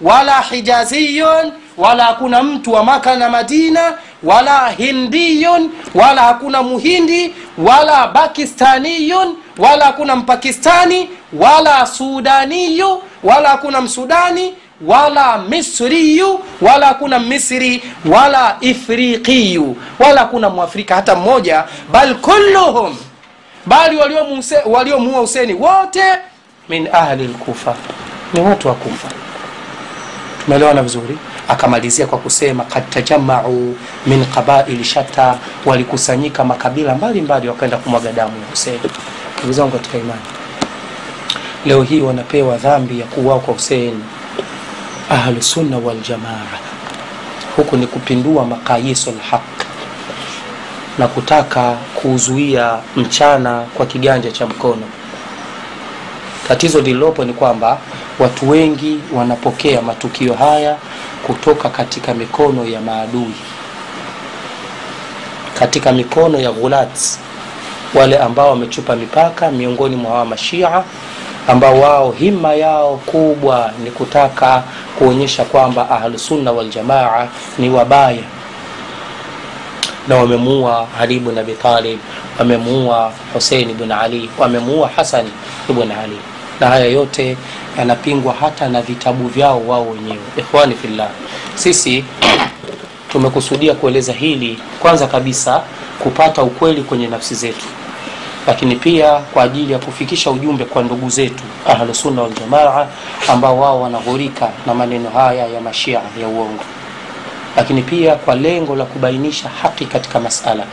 wala 0.00 0.40
hijaziyun 0.40 1.52
wala 1.76 2.04
hakuna 2.04 2.42
mtu 2.42 2.72
wa 2.72 2.84
maka 2.84 3.16
na 3.16 3.28
madina 3.28 3.94
wala 4.22 4.68
hindiyun 4.70 5.70
wala 5.94 6.22
hakuna 6.22 6.62
muhindi 6.62 7.34
wala 7.58 8.06
pakistaniyun 8.08 9.36
wala 9.58 9.84
hakuna 9.84 10.16
mpakistani 10.16 11.10
wala 11.32 11.86
sudaniyu 11.86 13.02
wala 13.22 13.48
hakuna 13.48 13.80
msudani 13.80 14.54
wala 14.86 15.38
misriyu 15.38 16.40
wala 16.60 16.86
hakuna 16.86 17.18
misri 17.18 17.82
wala 18.04 18.56
ifriqiyu 18.60 19.76
wala 19.98 20.20
hakuna 20.20 20.50
mwafrika 20.50 20.94
hata 20.94 21.14
mmoja 21.16 21.64
bal 21.92 22.14
kulluhum 22.14 22.96
bali 23.66 23.96
waliomuua 24.66 25.20
huseni 25.20 25.54
wote 25.54 26.02
min 26.68 26.88
ahli 26.92 27.24
lkufa 27.26 27.74
ni 28.34 28.40
watu 28.40 28.68
wa 28.68 28.74
kufa. 28.74 29.08
Tumeelewana 30.44 30.82
vizuri? 30.82 31.18
Akamalizia 31.48 32.06
kwa 32.06 32.18
kusema 32.18 32.64
kad 32.64 32.90
tajamau 32.90 33.76
min 34.06 34.24
qabaili 34.26 34.84
shatta. 34.84 35.38
Walikusanyika 35.66 36.44
makabila 36.44 36.94
mbalimbali 36.94 37.48
wakaenda 37.48 37.76
kumwaga 37.76 38.12
damu 38.12 38.32
ya 38.42 38.46
huseni 38.50 38.80
ndugu 39.38 39.52
zangu 39.52 39.70
katika 39.70 39.98
imani 39.98 40.20
leo 41.66 41.82
hii 41.82 42.00
wanapewa 42.00 42.56
dhambi 42.56 43.00
ya 43.00 43.06
kuuawa 43.06 43.40
kwa 43.40 43.54
huseni 43.54 44.04
ahlusunna 45.10 45.78
waljamaa 45.78 46.46
huku 47.56 47.76
ni 47.76 47.86
kupindua 47.86 48.44
makayisu 48.46 49.10
lhaq 49.10 49.59
na 50.98 51.08
kutaka 51.08 51.76
kuuzuia 51.94 52.78
mchana 52.96 53.60
kwa 53.74 53.86
kiganja 53.86 54.30
cha 54.30 54.46
mkono. 54.46 54.82
Tatizo 56.48 56.80
lililopo 56.80 57.24
ni 57.24 57.32
kwamba 57.32 57.78
watu 58.18 58.50
wengi 58.50 59.00
wanapokea 59.14 59.82
matukio 59.82 60.34
haya 60.34 60.76
kutoka 61.26 61.68
katika 61.68 62.14
mikono 62.14 62.64
ya 62.64 62.80
maadui 62.80 63.34
katika 65.58 65.92
mikono 65.92 66.40
ya 66.40 66.52
ghulat 66.52 66.98
wale 67.94 68.18
ambao 68.18 68.50
wamechupa 68.50 68.96
mipaka 68.96 69.50
miongoni 69.50 69.96
mwa 69.96 70.10
hawa 70.12 70.24
mashia 70.24 70.82
ambao 71.48 71.80
wao 71.80 72.12
himma 72.12 72.54
yao 72.54 72.96
kubwa 72.96 73.72
ni 73.84 73.90
kutaka 73.90 74.62
kuonyesha 74.98 75.44
kwamba 75.44 75.90
ahlusunna 75.90 76.52
waljamaa 76.52 77.26
ni 77.58 77.70
wabaya 77.70 78.22
na 80.10 80.16
wamemuua 80.16 80.88
ali 81.00 81.16
ibn 81.16 81.38
abi 81.38 81.52
talib 81.52 81.98
wamemuua 82.38 83.12
husein 83.34 83.70
ibn 83.70 83.92
ali 83.92 84.30
wamemuua 84.38 84.88
hasan 84.96 85.26
ibn 85.68 85.92
ali. 85.92 86.16
Na 86.60 86.66
haya 86.66 86.84
yote 86.84 87.36
yanapingwa 87.78 88.34
hata 88.40 88.68
na 88.68 88.82
vitabu 88.82 89.28
vyao 89.28 89.66
wao 89.68 89.86
wenyewe. 89.90 90.18
Ikhwani 90.36 90.74
fillah. 90.74 91.08
Sisi 91.54 92.04
tumekusudia 93.12 93.74
kueleza 93.74 94.12
hili 94.12 94.58
kwanza 94.80 95.06
kabisa 95.06 95.62
kupata 95.98 96.42
ukweli 96.42 96.82
kwenye 96.82 97.06
nafsi 97.08 97.34
zetu. 97.34 97.66
Lakini 98.46 98.76
pia 98.76 99.12
kwa 99.18 99.42
ajili 99.42 99.72
ya 99.72 99.78
kufikisha 99.78 100.30
ujumbe 100.30 100.64
kwa 100.64 100.82
ndugu 100.82 101.10
zetu 101.10 101.44
ahlusunna 101.66 102.22
waljamaa 102.22 102.86
ambao 103.28 103.60
wao 103.60 103.80
wanaghurika 103.82 104.48
na 104.66 104.74
maneno 104.74 105.10
haya 105.10 105.46
ya 105.46 105.60
mashia 105.60 106.00
ya 106.20 106.28
uongo 106.28 106.64
lakini 107.60 107.82
pia 107.82 108.14
kwa 108.14 108.34
lengo 108.34 108.76
la 108.76 108.84
kubainisha 108.84 109.48
haki 109.48 109.84
katika 109.86 110.20
masala. 110.20 110.64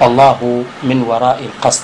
Allahu 0.00 0.66
min 0.82 1.02
warai 1.02 1.44
lqasd 1.44 1.82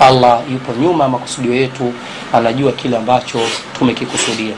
allah 0.00 0.40
yupo 0.52 0.72
nyuma 0.72 1.04
ya 1.04 1.10
makusudio 1.10 1.54
yetu 1.54 1.92
anajua 2.32 2.72
kile 2.72 2.96
ambacho 2.96 3.38
tumekikusudia. 3.78 4.54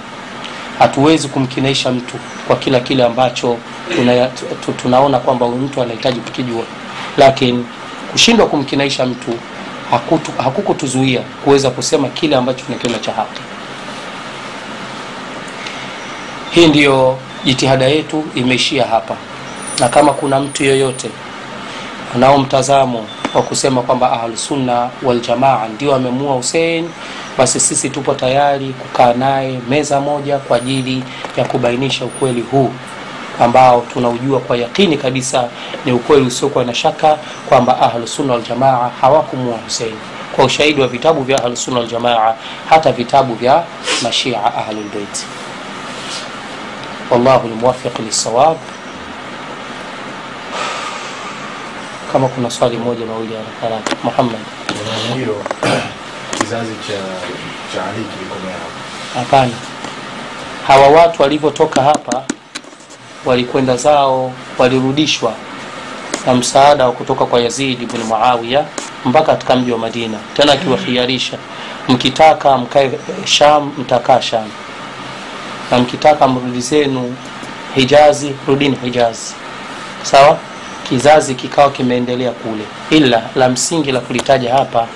Hatuwezi 0.78 1.28
kumkinaisha 1.28 1.92
mtu 1.92 2.14
kwa 2.46 2.56
kila 2.56 2.80
kile 2.80 3.04
ambacho 3.04 3.56
tuna, 3.96 4.26
tu, 4.26 4.72
tunaona 4.82 5.18
kwamba 5.18 5.48
mtu 5.48 5.82
anahitaji 5.82 6.20
kukijua. 6.20 6.62
Lakini 7.16 7.66
kushindwa 8.12 8.46
kumkinaisha 8.46 9.06
mtu 9.06 9.30
hakukutuzuia 10.44 11.20
kuweza 11.44 11.70
kusema 11.70 12.08
kile 12.08 12.36
ambacho 12.36 12.64
tunakiona 12.64 12.98
cha 12.98 13.12
haki. 13.12 13.40
Hii 16.50 16.66
ndiyo 16.66 17.18
jitihada 17.44 17.84
yetu 17.84 18.24
imeishia 18.34 18.84
hapa. 18.86 19.16
Na 19.80 19.88
kama 19.88 20.12
kuna 20.12 20.40
mtu 20.40 20.64
yoyote 20.64 21.10
anao 22.14 22.38
mtazamo 22.38 23.06
wa 23.34 23.42
kusema 23.42 23.82
kwamba 23.82 24.12
ahlusunna 24.12 24.88
waljamaa 25.02 25.68
ndio 25.74 25.94
amemua 25.94 26.34
husein 26.34 26.88
basi 27.38 27.60
sisi 27.60 27.90
tupo 27.90 28.14
tayari 28.14 28.68
kukaa 28.68 29.12
naye 29.14 29.60
meza 29.68 30.00
moja 30.00 30.38
kwa 30.38 30.56
ajili 30.56 31.04
ya 31.36 31.44
kubainisha 31.44 32.04
ukweli 32.04 32.40
huu 32.40 32.70
ambao 33.40 33.80
tunaujua 33.92 34.40
kwa 34.40 34.56
yakini 34.56 34.96
kabisa 34.96 35.48
ni 35.84 35.92
ukweli 35.92 36.26
usiokuwa 36.26 36.64
na 36.64 36.74
shaka 36.74 37.18
kwamba 37.48 37.80
ahlusunna 37.80 38.32
waljamaa 38.32 38.90
hawakumua 39.00 39.56
husein 39.64 39.94
kwa 40.36 40.44
ushahidi 40.44 40.80
wa 40.80 40.88
vitabu 40.88 41.22
vya 41.22 41.38
ahlusunna 41.44 41.80
waljamaa 41.80 42.34
hata 42.70 42.92
vitabu 42.92 43.34
vya 43.34 43.62
mashia 44.02 44.44
ahlulbeiti 44.54 45.24
wallahu 47.12 47.48
lmuwafiq 47.48 47.98
lissawab. 47.98 48.56
Kama 52.12 52.28
kuna 52.28 52.50
swali 52.50 52.76
moja 52.76 53.06
mawili 53.06 53.34
haraka 53.60 53.96
muhammad. 54.04 54.40
Hilo 55.14 55.36
kizazi 56.38 56.72
cha 56.88 56.98
cha 57.74 57.84
Ali 57.84 58.04
kilikomea 58.04 58.54
hapo. 58.54 58.70
hapana. 59.14 59.52
Hawa 60.66 60.88
watu 60.88 61.22
walivyotoka 61.22 61.82
hapa 61.82 62.22
walikwenda 63.24 63.76
zao 63.76 64.32
walirudishwa 64.58 65.32
na 66.26 66.34
msaada 66.34 66.86
wa 66.86 66.92
kutoka 66.92 67.26
kwa 67.26 67.40
yazid 67.40 67.82
ibn 67.82 67.98
muawiya 68.02 68.64
mpaka 69.04 69.26
katika 69.26 69.56
mji 69.56 69.72
wa 69.72 69.78
madina. 69.78 70.18
Tena 70.36 70.52
akiwakhiarisha 70.52 71.38
mkitaka 71.88 72.58
mkae 72.58 72.90
sham 73.24 73.72
mtakaa 73.78 74.20
sham 74.20 74.48
na 75.72 75.78
mkitaka 75.78 76.28
mrudi 76.28 76.60
zenu 76.60 77.16
hijazi 77.74 78.32
rudini 78.48 78.76
hijazi. 78.84 79.34
Sawa? 80.02 80.38
Kizazi 80.88 81.34
kikawa 81.34 81.70
kimeendelea 81.70 82.30
kule. 82.30 82.64
Ila 82.90 83.22
la 83.36 83.48
msingi 83.48 83.92
la 83.92 84.00
kulitaja 84.00 84.54
hapa 84.54 84.86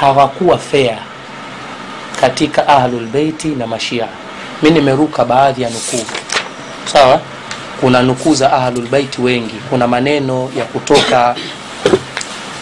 hawakuwa 0.00 0.58
fea 0.58 0.98
katika 2.20 2.68
ahlulbeiti 2.68 3.48
na 3.48 3.66
mashia. 3.66 4.06
Mi 4.62 4.70
nimeruka 4.70 5.24
baadhi 5.24 5.62
ya 5.62 5.70
nukuu. 5.70 6.06
Sawa? 6.92 7.20
Kuna 7.80 8.02
nukuu 8.02 8.34
za 8.34 8.52
ahlulbeiti 8.52 9.22
wengi. 9.22 9.54
Kuna 9.70 9.88
maneno 9.88 10.50
ya 10.56 10.64
kutoka 10.64 11.34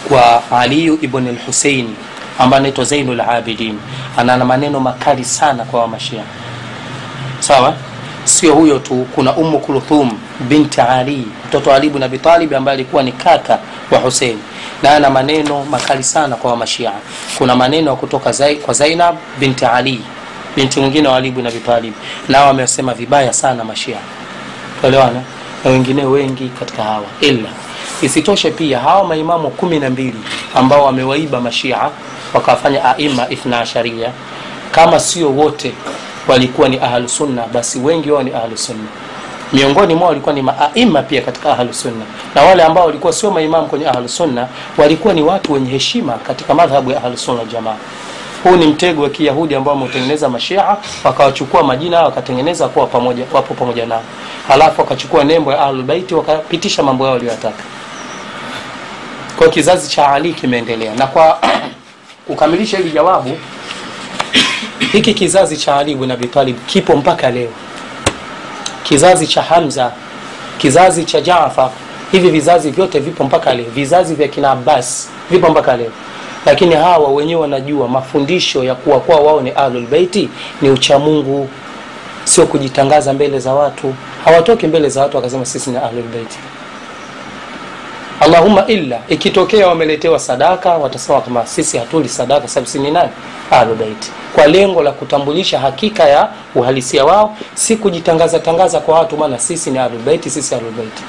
kwa 0.09 0.43
aliyu 0.59 0.99
ibn 1.01 1.27
lhusein 1.27 1.95
ambaye 2.39 2.59
anaitwa 2.59 2.85
zainu 2.85 3.11
anana 3.11 4.33
ana 4.33 4.45
maneno 4.45 4.79
makali 4.79 5.25
sana 5.25 5.65
kwa 5.65 5.81
wamashia 5.81 6.23
sawa? 7.51 7.73
Sio 8.23 8.55
huyo 8.55 8.79
tu 8.79 9.07
kuna 9.15 9.35
umu 9.35 9.59
kulthum 9.59 10.11
binti 10.39 10.81
ali 10.81 11.27
mtoto 11.47 11.73
ali 11.73 11.87
ibn 11.87 12.03
abi 12.03 12.19
ambaye 12.55 12.73
alikuwa 12.77 13.03
ni 13.03 13.11
kaka 13.11 13.59
wa 13.91 13.99
husein 13.99 14.37
na 14.83 14.91
ana 14.95 15.09
maneno 15.09 15.65
makali 15.65 16.03
sana 16.03 16.35
kwa 16.35 16.51
wamashia 16.51 16.91
kuna 17.37 17.55
maneno 17.55 17.95
kutoka 17.95 18.31
zai, 18.31 18.55
kwa 18.55 18.73
zainab 18.73 19.15
binti 19.39 19.65
ali 19.65 20.01
binti 20.55 20.79
mwingine 20.79 21.07
wa 21.07 21.17
ali 21.17 21.27
ibn 21.27 21.47
abi 21.47 21.93
nao 22.29 22.47
wamesema 22.47 22.93
vibaya 22.93 23.33
sana 23.33 23.63
mashia. 23.63 23.97
Tuelewana? 24.81 25.21
Na 25.65 25.71
wengine 25.71 26.05
wengi 26.05 26.49
katika 26.59 26.83
hawa. 26.83 27.05
Ila 27.21 27.49
isitoshe 28.01 28.51
pia 28.51 28.79
hawa 28.79 29.03
maimamu 29.07 29.49
kumi 29.49 29.79
na 29.79 29.89
mbili 29.89 30.19
ambao 30.55 30.85
wamewaiba 30.85 31.41
mashia 31.41 31.77
wakawafanya 32.33 32.85
aima 32.85 33.29
ithna 33.29 33.65
kama 34.71 34.99
sio 34.99 35.29
wote 35.31 35.73
walikuwa 36.27 36.69
ni 36.69 36.79
ahlusunna 36.79 37.47
basi 37.53 37.79
wengi 37.79 38.11
wao 38.11 38.23
ni 38.23 38.33
ahlusunna 38.33 38.87
miongoni 39.53 39.95
mwao 39.95 40.09
walikuwa 40.09 40.35
ni 40.35 40.41
maaima 40.41 41.01
pia 41.01 41.21
katika 41.21 41.51
ahlusunna 41.57 42.05
na 42.35 42.41
wale 42.43 42.63
ambao 42.63 42.85
walikuwa 42.85 43.13
sio 43.13 43.31
maimamu 43.31 43.67
kwenye 43.67 43.87
ahlusunna 43.87 44.47
walikuwa 44.77 45.13
ni 45.13 45.21
watu 45.21 45.53
wenye 45.53 45.69
heshima 45.69 46.13
katika 46.13 46.53
madhhabu 46.53 46.91
ya 46.91 47.03
ahlusunna 47.03 47.45
jamaa. 47.45 47.75
Huu 48.43 48.55
ni 48.55 48.67
mtego 48.67 49.01
wa 49.03 49.09
kiyahudi 49.09 49.55
ambao 49.55 49.73
wameutengeneza 49.73 50.29
mashia 50.29 50.77
wakawachukua 51.03 51.63
majina 51.63 52.03
wakatengeneza 52.03 52.67
kuwa 52.67 52.87
pamoja 52.87 53.25
wapo 53.33 53.53
pamoja 53.53 53.85
nao. 53.85 54.03
Halafu 54.47 54.81
wakachukua 54.81 55.23
nembo 55.23 55.51
ya 55.51 55.59
ahlulbaiti 55.61 56.13
wakapitisha 56.15 56.83
mambo 56.83 57.03
yao 57.03 57.13
walioyataka 57.13 57.63
kwa 59.37 59.49
kizazi 59.49 59.89
cha 59.89 60.07
ali 60.07 60.33
kimeendelea. 60.33 60.95
Na 60.95 61.07
kwa 61.07 61.39
kukamilisha 62.27 62.77
hili 62.77 62.89
jawabu 62.91 63.37
hiki 64.91 65.13
kizazi 65.13 65.57
cha 65.57 65.75
ali 65.77 65.91
ibn 65.91 66.11
abi 66.11 66.55
kipo 66.65 66.95
mpaka 66.95 67.31
leo. 67.31 67.49
Kizazi 68.83 69.27
cha 69.27 69.41
hamza 69.41 69.91
kizazi 70.57 71.05
cha 71.05 71.21
jafa 71.21 71.71
hivi 72.11 72.29
vizazi 72.29 72.71
vyote 72.71 72.99
vipo 72.99 73.23
mpaka 73.23 73.53
leo. 73.53 73.65
Vizazi 73.75 74.15
vya 74.15 74.27
kina 74.27 74.51
abbas 74.51 75.09
vipo 75.31 75.49
mpaka 75.49 75.77
leo. 75.77 75.91
Lakini 76.45 76.75
hawa 76.75 77.09
wenyewe 77.11 77.41
wanajua 77.41 77.87
mafundisho 77.87 78.63
ya 78.63 78.75
kuwa 78.75 78.99
kuwa 78.99 79.19
wao 79.19 79.41
ni 79.41 79.51
ahlulbeiti 79.51 80.29
ni 80.61 80.69
uchamungu 80.69 81.49
sio 82.23 82.45
kujitangaza 82.45 83.13
mbele 83.13 83.39
za 83.39 83.53
watu. 83.53 83.93
Hawatoki 84.25 84.67
mbele 84.67 84.89
za 84.89 85.01
watu 85.01 85.17
wakasema 85.17 85.45
sisi 85.45 85.69
ni 85.69 85.77
ahlulbeiti 85.77 86.37
allahumma 88.21 88.65
illa 88.67 88.99
ikitokea 89.09 89.67
wameletewa 89.67 90.19
sadaka 90.19 90.69
watasema 90.77 91.21
kama 91.21 91.45
sisi 91.47 91.77
hatuli 91.77 92.09
sadaka 92.09 92.47
sababu 92.47 92.67
si 92.69 92.79
ni 92.79 92.91
nani? 92.91 93.09
Ahlulbeiti 93.51 94.11
kwa 94.35 94.47
lengo 94.47 94.83
la 94.83 94.91
kutambulisha 94.91 95.59
hakika 95.59 96.03
ya 96.07 96.29
uhalisia 96.55 97.05
wao 97.05 97.37
si 97.53 97.75
kujitangaza 97.77 98.39
tangaza 98.39 98.79
kwa 98.79 98.99
watu 98.99 99.17
maana 99.17 99.39
sisi 99.39 99.71
ni 99.71 99.77
ahlulbeiti 99.79 100.29
sisi 100.29 100.55
ahlulbeiti 100.55 101.03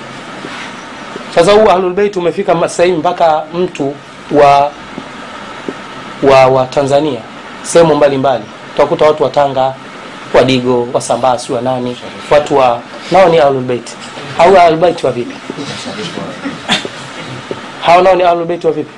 sasa 1.35 1.53
huu 1.53 1.71
ahlulbeiti 1.71 2.19
umefika 2.19 2.69
sahii 2.69 2.93
mpaka 2.93 3.43
mtu 3.55 3.95
wa 4.31 4.71
wa 6.23 6.47
wa 6.47 6.67
tanzania 6.67 7.21
sehemu 7.63 7.95
mbalimbali. 7.95 8.45
Utakuta 8.75 9.05
watu 9.05 9.23
wa 9.23 9.31
tanga 9.31 9.75
wadigo 10.35 10.89
wasambaa 10.93 11.39
si 11.39 11.53
wa 11.53 11.61
nani? 11.61 11.97
Watu 12.31 12.57
wa 12.57 12.81
nao 13.11 13.29
ni 13.29 13.39
ahlulbeiti 13.39 13.93
au 14.39 14.57
ahlulbeiti 14.57 15.07
wa 15.07 15.13
vipi 15.13 15.35
hao 17.87 18.03
nao 18.03 18.15
ni 18.15 18.23
ahlulbeiti 18.23 18.67
wa 18.67 18.73
vipi? 18.73 18.91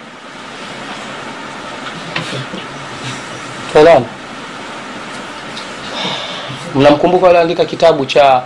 Mnamkumbuka 6.75 7.27
walioandika 7.27 7.65
kitabu 7.65 8.07
cha 8.07 8.43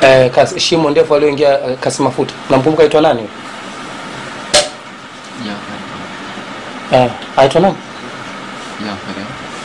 eh, 0.00 0.30
kas, 0.30 0.56
shimo 0.58 0.90
ndefu 0.90 1.14
alioingia 1.14 1.48
eh, 1.66 1.78
kasi 1.80 2.02
mafuta? 2.02 2.34
Mnamkumbuka 2.48 2.82
aitwa 2.82 3.00
nani? 3.00 3.22
Eh, 6.92 7.10
aitwa 7.36 7.60
nani? 7.60 7.74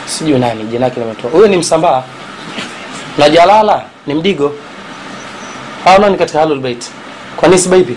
Sijui 0.06 0.38
nani 0.38 0.64
jina 0.64 0.86
lake 0.86 1.00
limetoa 1.00 1.30
huyo 1.30 1.46
ni 1.48 1.56
msambaa. 1.56 2.02
Na 3.18 3.28
jalala 3.28 3.82
ni 4.06 4.14
mdigo. 4.14 4.52
Hao 5.84 5.98
nani 5.98 6.16
katika 6.18 6.40
ahlulbeit 6.42 6.90
kwa 7.36 7.48
nisba 7.48 7.76
ipi 7.76 7.96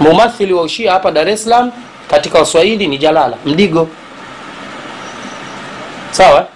mumathili 0.00 0.52
wa 0.52 0.62
ushia 0.62 0.92
hapa 0.92 1.10
dar 1.10 1.28
es 1.28 1.42
salaam 1.44 1.70
katika 2.10 2.38
waswahili 2.38 2.86
ni 2.86 2.98
jalala 2.98 3.36
mdigo. 3.46 3.88
Sawa? 6.10 6.46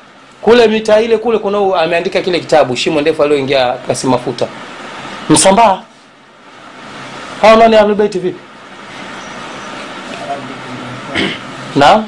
Kule 0.42 0.68
mitaa 0.68 1.00
ile 1.00 1.18
kule 1.18 1.38
kuna 1.38 1.80
ameandika 1.80 2.20
kile 2.20 2.40
kitabu 2.40 2.76
shimo 2.76 3.00
ndefu 3.00 3.22
alioingia 3.22 3.72
kasi 3.86 4.06
mafuta. 4.06 4.46
Msambaa. 5.30 5.82
Hawa 7.42 7.56
nani 7.56 7.76
ahlulbeiti 7.76 8.18
vipi? 8.18 8.40
Na 11.76 12.04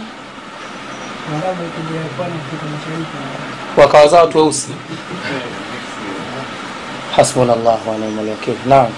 wakawazaa 3.76 4.20
watu 4.20 4.38
weusi. 4.38 4.68
Hasbunallah 7.16 7.78
wa 7.88 7.94
naam 8.66 8.88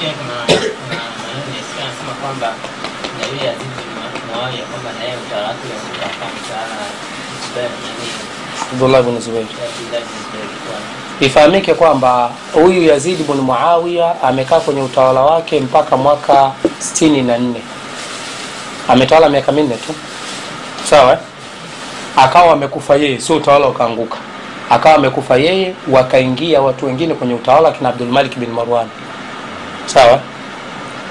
Sheikh 0.00 0.16
na 0.28 0.34
na 0.34 1.00
maneno 1.22 1.50
yasikia 1.58 1.84
anasema 1.84 2.12
kwamba 2.22 2.48
na 3.18 3.26
yule 3.26 3.52
bin 3.58 4.22
Muawiya 4.28 4.64
kwamba 4.70 4.90
naye 4.98 5.12
utawala 5.26 5.48
wake 5.48 5.66
ulikuwa 5.68 6.28
msaala 6.36 6.76
Zubair 7.42 7.70
abdullah 8.72 9.02
bin 9.02 9.46
ifahamike 11.20 11.74
kwamba 11.74 12.30
huyu 12.52 12.82
yazidi 12.82 13.22
bn 13.22 13.32
muawiya 13.40 14.22
amekaa 14.22 14.60
kwenye 14.60 14.82
utawala 14.82 15.20
wake 15.20 15.60
mpaka 15.60 15.96
mwaka 15.96 16.52
64 17.00 17.54
ametawala 18.88 19.28
miaka 19.28 19.52
minne 19.52 19.74
tu. 19.74 19.94
Sawa? 20.90 21.18
Akawa 22.16 22.52
amekufa 22.52 22.96
yeye 22.96 23.20
sio 23.20 23.36
utawala 23.36 23.68
ukaanguka. 23.68 24.18
Akawa 24.70 24.94
amekufa 24.94 25.36
yeye 25.36 25.74
wakaingia 25.90 26.60
watu 26.60 26.86
wengine 26.86 27.14
kwenye 27.14 27.34
utawala 27.34 27.72
kina 27.72 27.88
abdulmalik 27.88 28.38
bin 28.38 28.50
marwan 28.50 28.86
sawa 29.94 30.20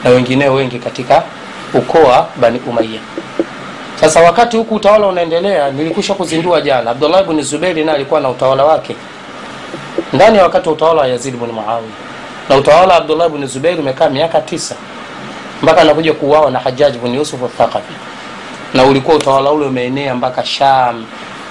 na 0.03 0.09
wengineo 0.09 0.53
wengi 0.53 0.79
katika 0.79 1.23
ukoo 1.73 2.03
wa 2.03 2.27
bani 2.35 2.61
umaiya 2.69 2.99
sasa 4.01 4.19
wakati 4.21 4.57
huku 4.57 4.75
utawala 4.75 5.07
unaendelea 5.07 5.71
nilikusha 5.71 6.13
kuzindua 6.13 6.61
jana 6.61 6.91
abdullah 6.91 7.23
bni 7.23 7.41
zuberi 7.41 7.83
naye 7.83 7.95
alikuwa 7.95 8.19
na 8.19 8.29
utawala 8.29 8.65
wake. 8.65 8.95
Ndani 10.13 10.37
ya 10.37 10.43
wakati 10.43 10.67
wa 10.69 10.75
utawala 10.75 11.01
wa 11.01 11.07
yazid 11.07 11.35
bni 11.35 11.51
muawiya. 11.53 11.91
Na 12.49 12.55
utawala 12.57 12.93
wa 12.93 12.95
abdullah 12.95 13.29
bni 13.29 13.45
zuberi 13.47 13.79
umekaa 13.79 14.09
miaka 14.09 14.41
tisa 14.41 14.75
mpaka 15.63 15.81
anakuja 15.81 16.13
kuuawa 16.13 16.51
na 16.51 16.59
hajaj 16.59 16.97
bni 16.97 17.15
yusuf 17.15 17.43
athaqafi 17.43 17.93
na 18.73 18.83
ulikuwa 18.85 19.17
utawala 19.17 19.51
ule 19.51 19.65
umeenea 19.65 20.15
mpaka 20.15 20.45
sham. 20.45 21.05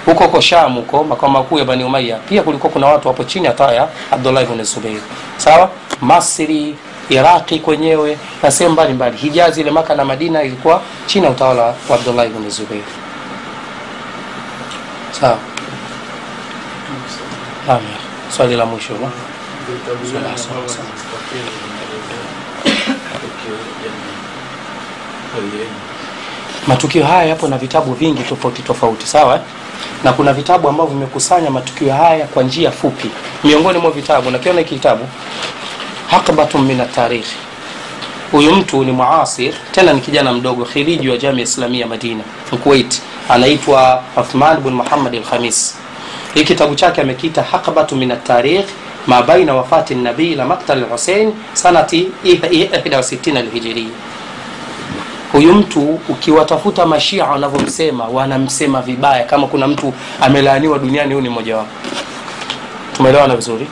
Huko 0.05 0.23
huko 0.23 0.41
sham 0.41 0.75
huko 0.75 1.03
makao 1.03 1.29
makuu 1.29 1.59
ya 1.59 1.65
bani 1.65 1.83
umaya 1.83 2.17
pia 2.29 2.43
kulikuwa 2.43 2.73
kuna 2.73 2.87
watu 2.87 3.07
wapo 3.07 3.23
chini 3.23 3.47
hata 3.47 3.71
ya 3.73 3.87
abdullah 4.11 4.45
bni 4.45 4.63
zubeiri 4.63 5.01
sawa? 5.37 5.69
Masri 6.01 6.75
iraqi 7.09 7.59
kwenyewe 7.59 8.17
na 8.43 8.51
sehemu 8.51 8.73
mbalimbali. 8.73 9.17
Hijazi 9.17 9.61
ile 9.61 9.71
maka 9.71 9.95
na 9.95 10.05
madina 10.05 10.43
ilikuwa 10.43 10.81
chini 11.05 11.25
ya 11.25 11.31
utawala 11.31 11.63
wa 11.63 11.95
abdullah 11.95 12.27
bni 12.29 12.49
zubeiri 12.49 12.83
sawa? 15.11 15.37
Swali 18.37 18.55
la 18.55 18.65
mwisho 18.65 18.93
matukio 26.67 27.05
haya 27.05 27.23
yapo 27.25 27.47
na 27.47 27.57
vitabu 27.57 27.93
vingi 27.93 28.23
tofauti 28.23 28.61
tofauti 28.61 29.07
sawa? 29.07 29.39
Na 30.03 30.13
kuna 30.13 30.33
vitabu 30.33 30.69
ambavyo 30.69 30.93
vimekusanya 30.93 31.49
matukio 31.51 31.93
haya 31.93 32.25
kwa 32.27 32.43
njia 32.43 32.71
fupi. 32.71 33.09
Miongoni 33.43 33.79
mwa 33.79 33.91
vitabu 33.91 34.31
nakiona 34.31 34.59
hiki 34.59 34.75
kitabu 34.75 35.07
haqbatun 36.11 36.61
min 36.61 36.81
atarikhi 36.81 37.35
huyu 38.31 38.51
mtu 38.55 38.83
ni 38.83 38.91
muasir 38.91 39.53
tena 39.71 39.93
ni 39.93 40.01
kijana 40.01 40.33
mdogo 40.33 40.65
khiriji 40.65 41.09
wa 41.09 41.17
jamia 41.17 41.43
islamia 41.43 41.87
madina 41.87 42.23
kuwait. 42.63 43.01
Anaitwa 43.29 44.03
uthman 44.17 44.57
bn 44.57 44.69
muhammad 44.69 45.15
alkhamis. 45.15 45.75
Hii 46.33 46.43
kitabu 46.43 46.75
chake 46.75 47.01
amekiita 47.01 47.43
haqbatu 47.43 47.95
min 47.95 48.11
atarikh 48.11 48.65
ma 49.07 49.21
baina 49.23 49.53
wafati 49.55 49.95
nabii 49.95 50.35
la 50.35 50.45
maktal 50.45 50.79
lhusein 50.79 51.33
sanati 51.53 52.09
61 52.23 53.37
alhijiria 53.37 53.89
huyu 55.31 55.53
mtu 55.53 55.99
ukiwatafuta 56.09 56.85
mashia 56.85 57.25
wanavyomsema 57.25 58.05
wanamsema 58.05 58.81
vibaya 58.81 59.23
kama 59.23 59.47
kuna 59.47 59.67
mtu 59.67 59.93
amelaaniwa 60.21 60.79
duniani 60.79 61.13
huyu 61.13 61.23
ni 61.23 61.29
mmoja 61.29 61.55
wao 61.57 61.67
tumeelewana 62.97 63.35
vizuri 63.35 63.67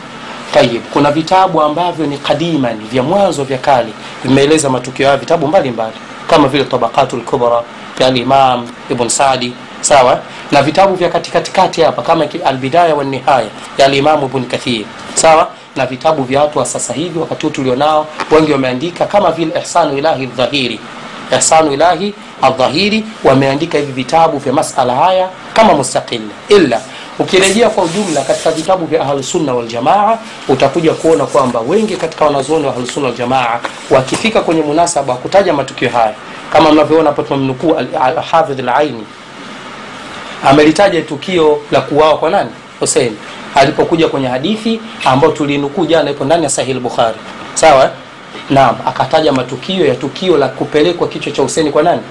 tayib 0.58 0.82
kuna 0.94 1.12
vitabu 1.12 1.62
ambavyo 1.62 2.06
ni 2.06 2.18
kadiman 2.18 2.78
vya 2.88 3.04
mwanzo 3.04 3.44
vya 3.44 3.58
kale. 3.58 3.94
Vimeeleza 4.24 4.70
matukio 4.70 5.06
haya 5.06 5.18
vitabu 5.18 5.48
mbalimbali 5.48 5.94
kama 6.28 6.48
vile 6.48 6.64
tabaqatu 6.64 7.18
lkubra 7.18 7.62
ya 8.00 8.08
alimam 8.08 8.68
ibn 8.90 9.10
sadi 9.10 9.54
sawa? 9.82 10.20
Na 10.52 10.62
vitabu 10.62 10.96
vya 10.96 11.10
katikatikati 11.10 11.82
hapa 11.82 12.02
kama 12.02 12.28
albidaya 12.46 12.96
wanihaya 12.96 13.48
ya 13.78 13.88
Imam 13.94 14.24
ibn 14.24 14.44
kathir 14.46 14.86
sawa? 15.14 15.48
Na 15.76 15.86
vitabu 15.86 16.24
vya 16.24 16.42
watu 16.42 16.60
wa 16.60 16.66
sasa 16.66 16.94
hivi 16.94 17.20
wakati 17.20 17.46
huu 17.46 17.52
tulionao 17.54 18.08
wengi 18.32 18.52
wameandika 18.52 19.06
kama 19.06 19.32
vile 19.32 19.60
ihsanu 19.62 19.98
ilahi 19.98 20.26
dhahiri 20.26 20.80
ihsanu 21.38 21.74
ilahi 21.74 22.14
aldhahiri 22.42 23.06
wameandika 23.24 23.78
hivi 23.78 23.92
vitabu 23.92 24.38
vya 24.38 24.54
masala 24.54 24.96
haya 24.96 25.30
kama 25.54 25.74
mustaqil 25.74 26.22
illa 26.50 26.82
ukirejea 27.20 27.70
kwa 27.70 27.84
ujumla 27.84 28.22
katika 28.22 28.52
vitabu 28.52 28.86
vya 28.86 29.02
ahlusunna 29.02 29.54
waljamaa 29.54 30.18
utakuja 30.48 30.94
kuona 30.94 31.26
kwamba 31.26 31.60
wengi 31.60 31.96
katika 31.96 32.26
wanazuoni 32.26 32.66
wa 32.66 32.74
ahlusunna 32.74 33.08
waljamaa 33.08 33.60
wakifika 33.90 34.42
kwenye 34.42 34.62
munasaba 34.62 35.14
wa 35.14 35.20
kutaja 35.20 35.54
matukio 35.54 35.90
haya. 35.90 36.14
Kama 36.54 36.72
mnavyoona 36.72 37.10
hapo 37.10 37.22
tumemnukuu 37.24 37.76
alhafidh 38.02 38.60
alaini. 38.60 39.04
Amelitaja 40.46 41.02
tukio 41.02 41.60
la 41.72 41.82
kuuawa 41.82 42.18
kwa 42.18 42.30
nani? 42.30 42.50
Husein 42.80 43.16
alipokuja 43.56 44.08
kwenye 44.08 44.28
hadithi 44.28 44.82
ambayo 45.06 45.34
tulinukuu 45.34 45.86
jana 45.86 46.12
ipo 46.12 46.26
ndani 46.26 46.44
ya 46.44 46.50
sahih 46.50 46.80
bukhari 46.80 47.18
sawa? 47.54 47.92
Naam 48.50 48.76
akataja 48.86 49.32
matukio 49.32 49.86
ya 49.86 49.96
tukio 49.96 50.38
la 50.38 50.48
kupelekwa 50.48 51.08
kichwa 51.08 51.32
cha 51.34 51.42
Huseni 51.42 51.72
kwa 51.72 51.84
nani? 51.84 52.02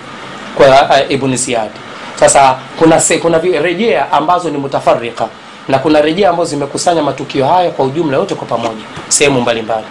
Kwa 0.57 0.67
uh, 0.67 1.11
Ibn 1.13 1.37
Ziyad 1.37 1.71
sasa 2.20 2.56
kuna 2.80 3.00
se, 3.00 3.18
kuna 3.18 3.38
rejea 3.40 4.12
ambazo 4.12 4.50
ni 4.50 4.58
mutafarika 4.58 5.28
na 5.68 5.80
kuna 5.80 6.02
rejea 6.02 6.30
ambazo 6.30 6.50
zimekusanya 6.50 7.02
matukio 7.04 7.48
haya 7.48 7.72
kwa 7.72 7.86
ujumla 7.86 8.18
yote 8.18 8.36
kwa 8.36 8.48
pamoja 8.48 8.84
sehemu 9.08 9.42
mbalimbali 9.42 9.86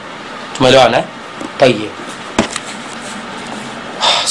tumeelewana 0.56 0.98
eh 0.98 1.04
tayeb 1.58 1.90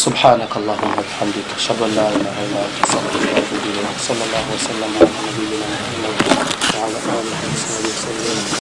سبحانك 0.05 0.51
اللهم 0.57 0.91
وبحمدك 0.97 1.47
اشهد 1.59 1.79
ان 1.83 1.91
لا 1.95 2.07
اله 2.07 2.35
الا 2.45 2.59
انت 2.65 2.77
استغفرك 2.83 3.25
واتوب 3.35 3.63
اليك 3.71 3.97
صلى 4.07 4.23
الله 4.27 4.45
وسلم 4.55 4.91
على 4.99 5.09
نبينا 5.27 5.67
محمد 5.75 6.15
وعلى 6.79 6.97
اله 7.19 7.39
وصحبه 7.51 7.89
وسلم 7.89 8.62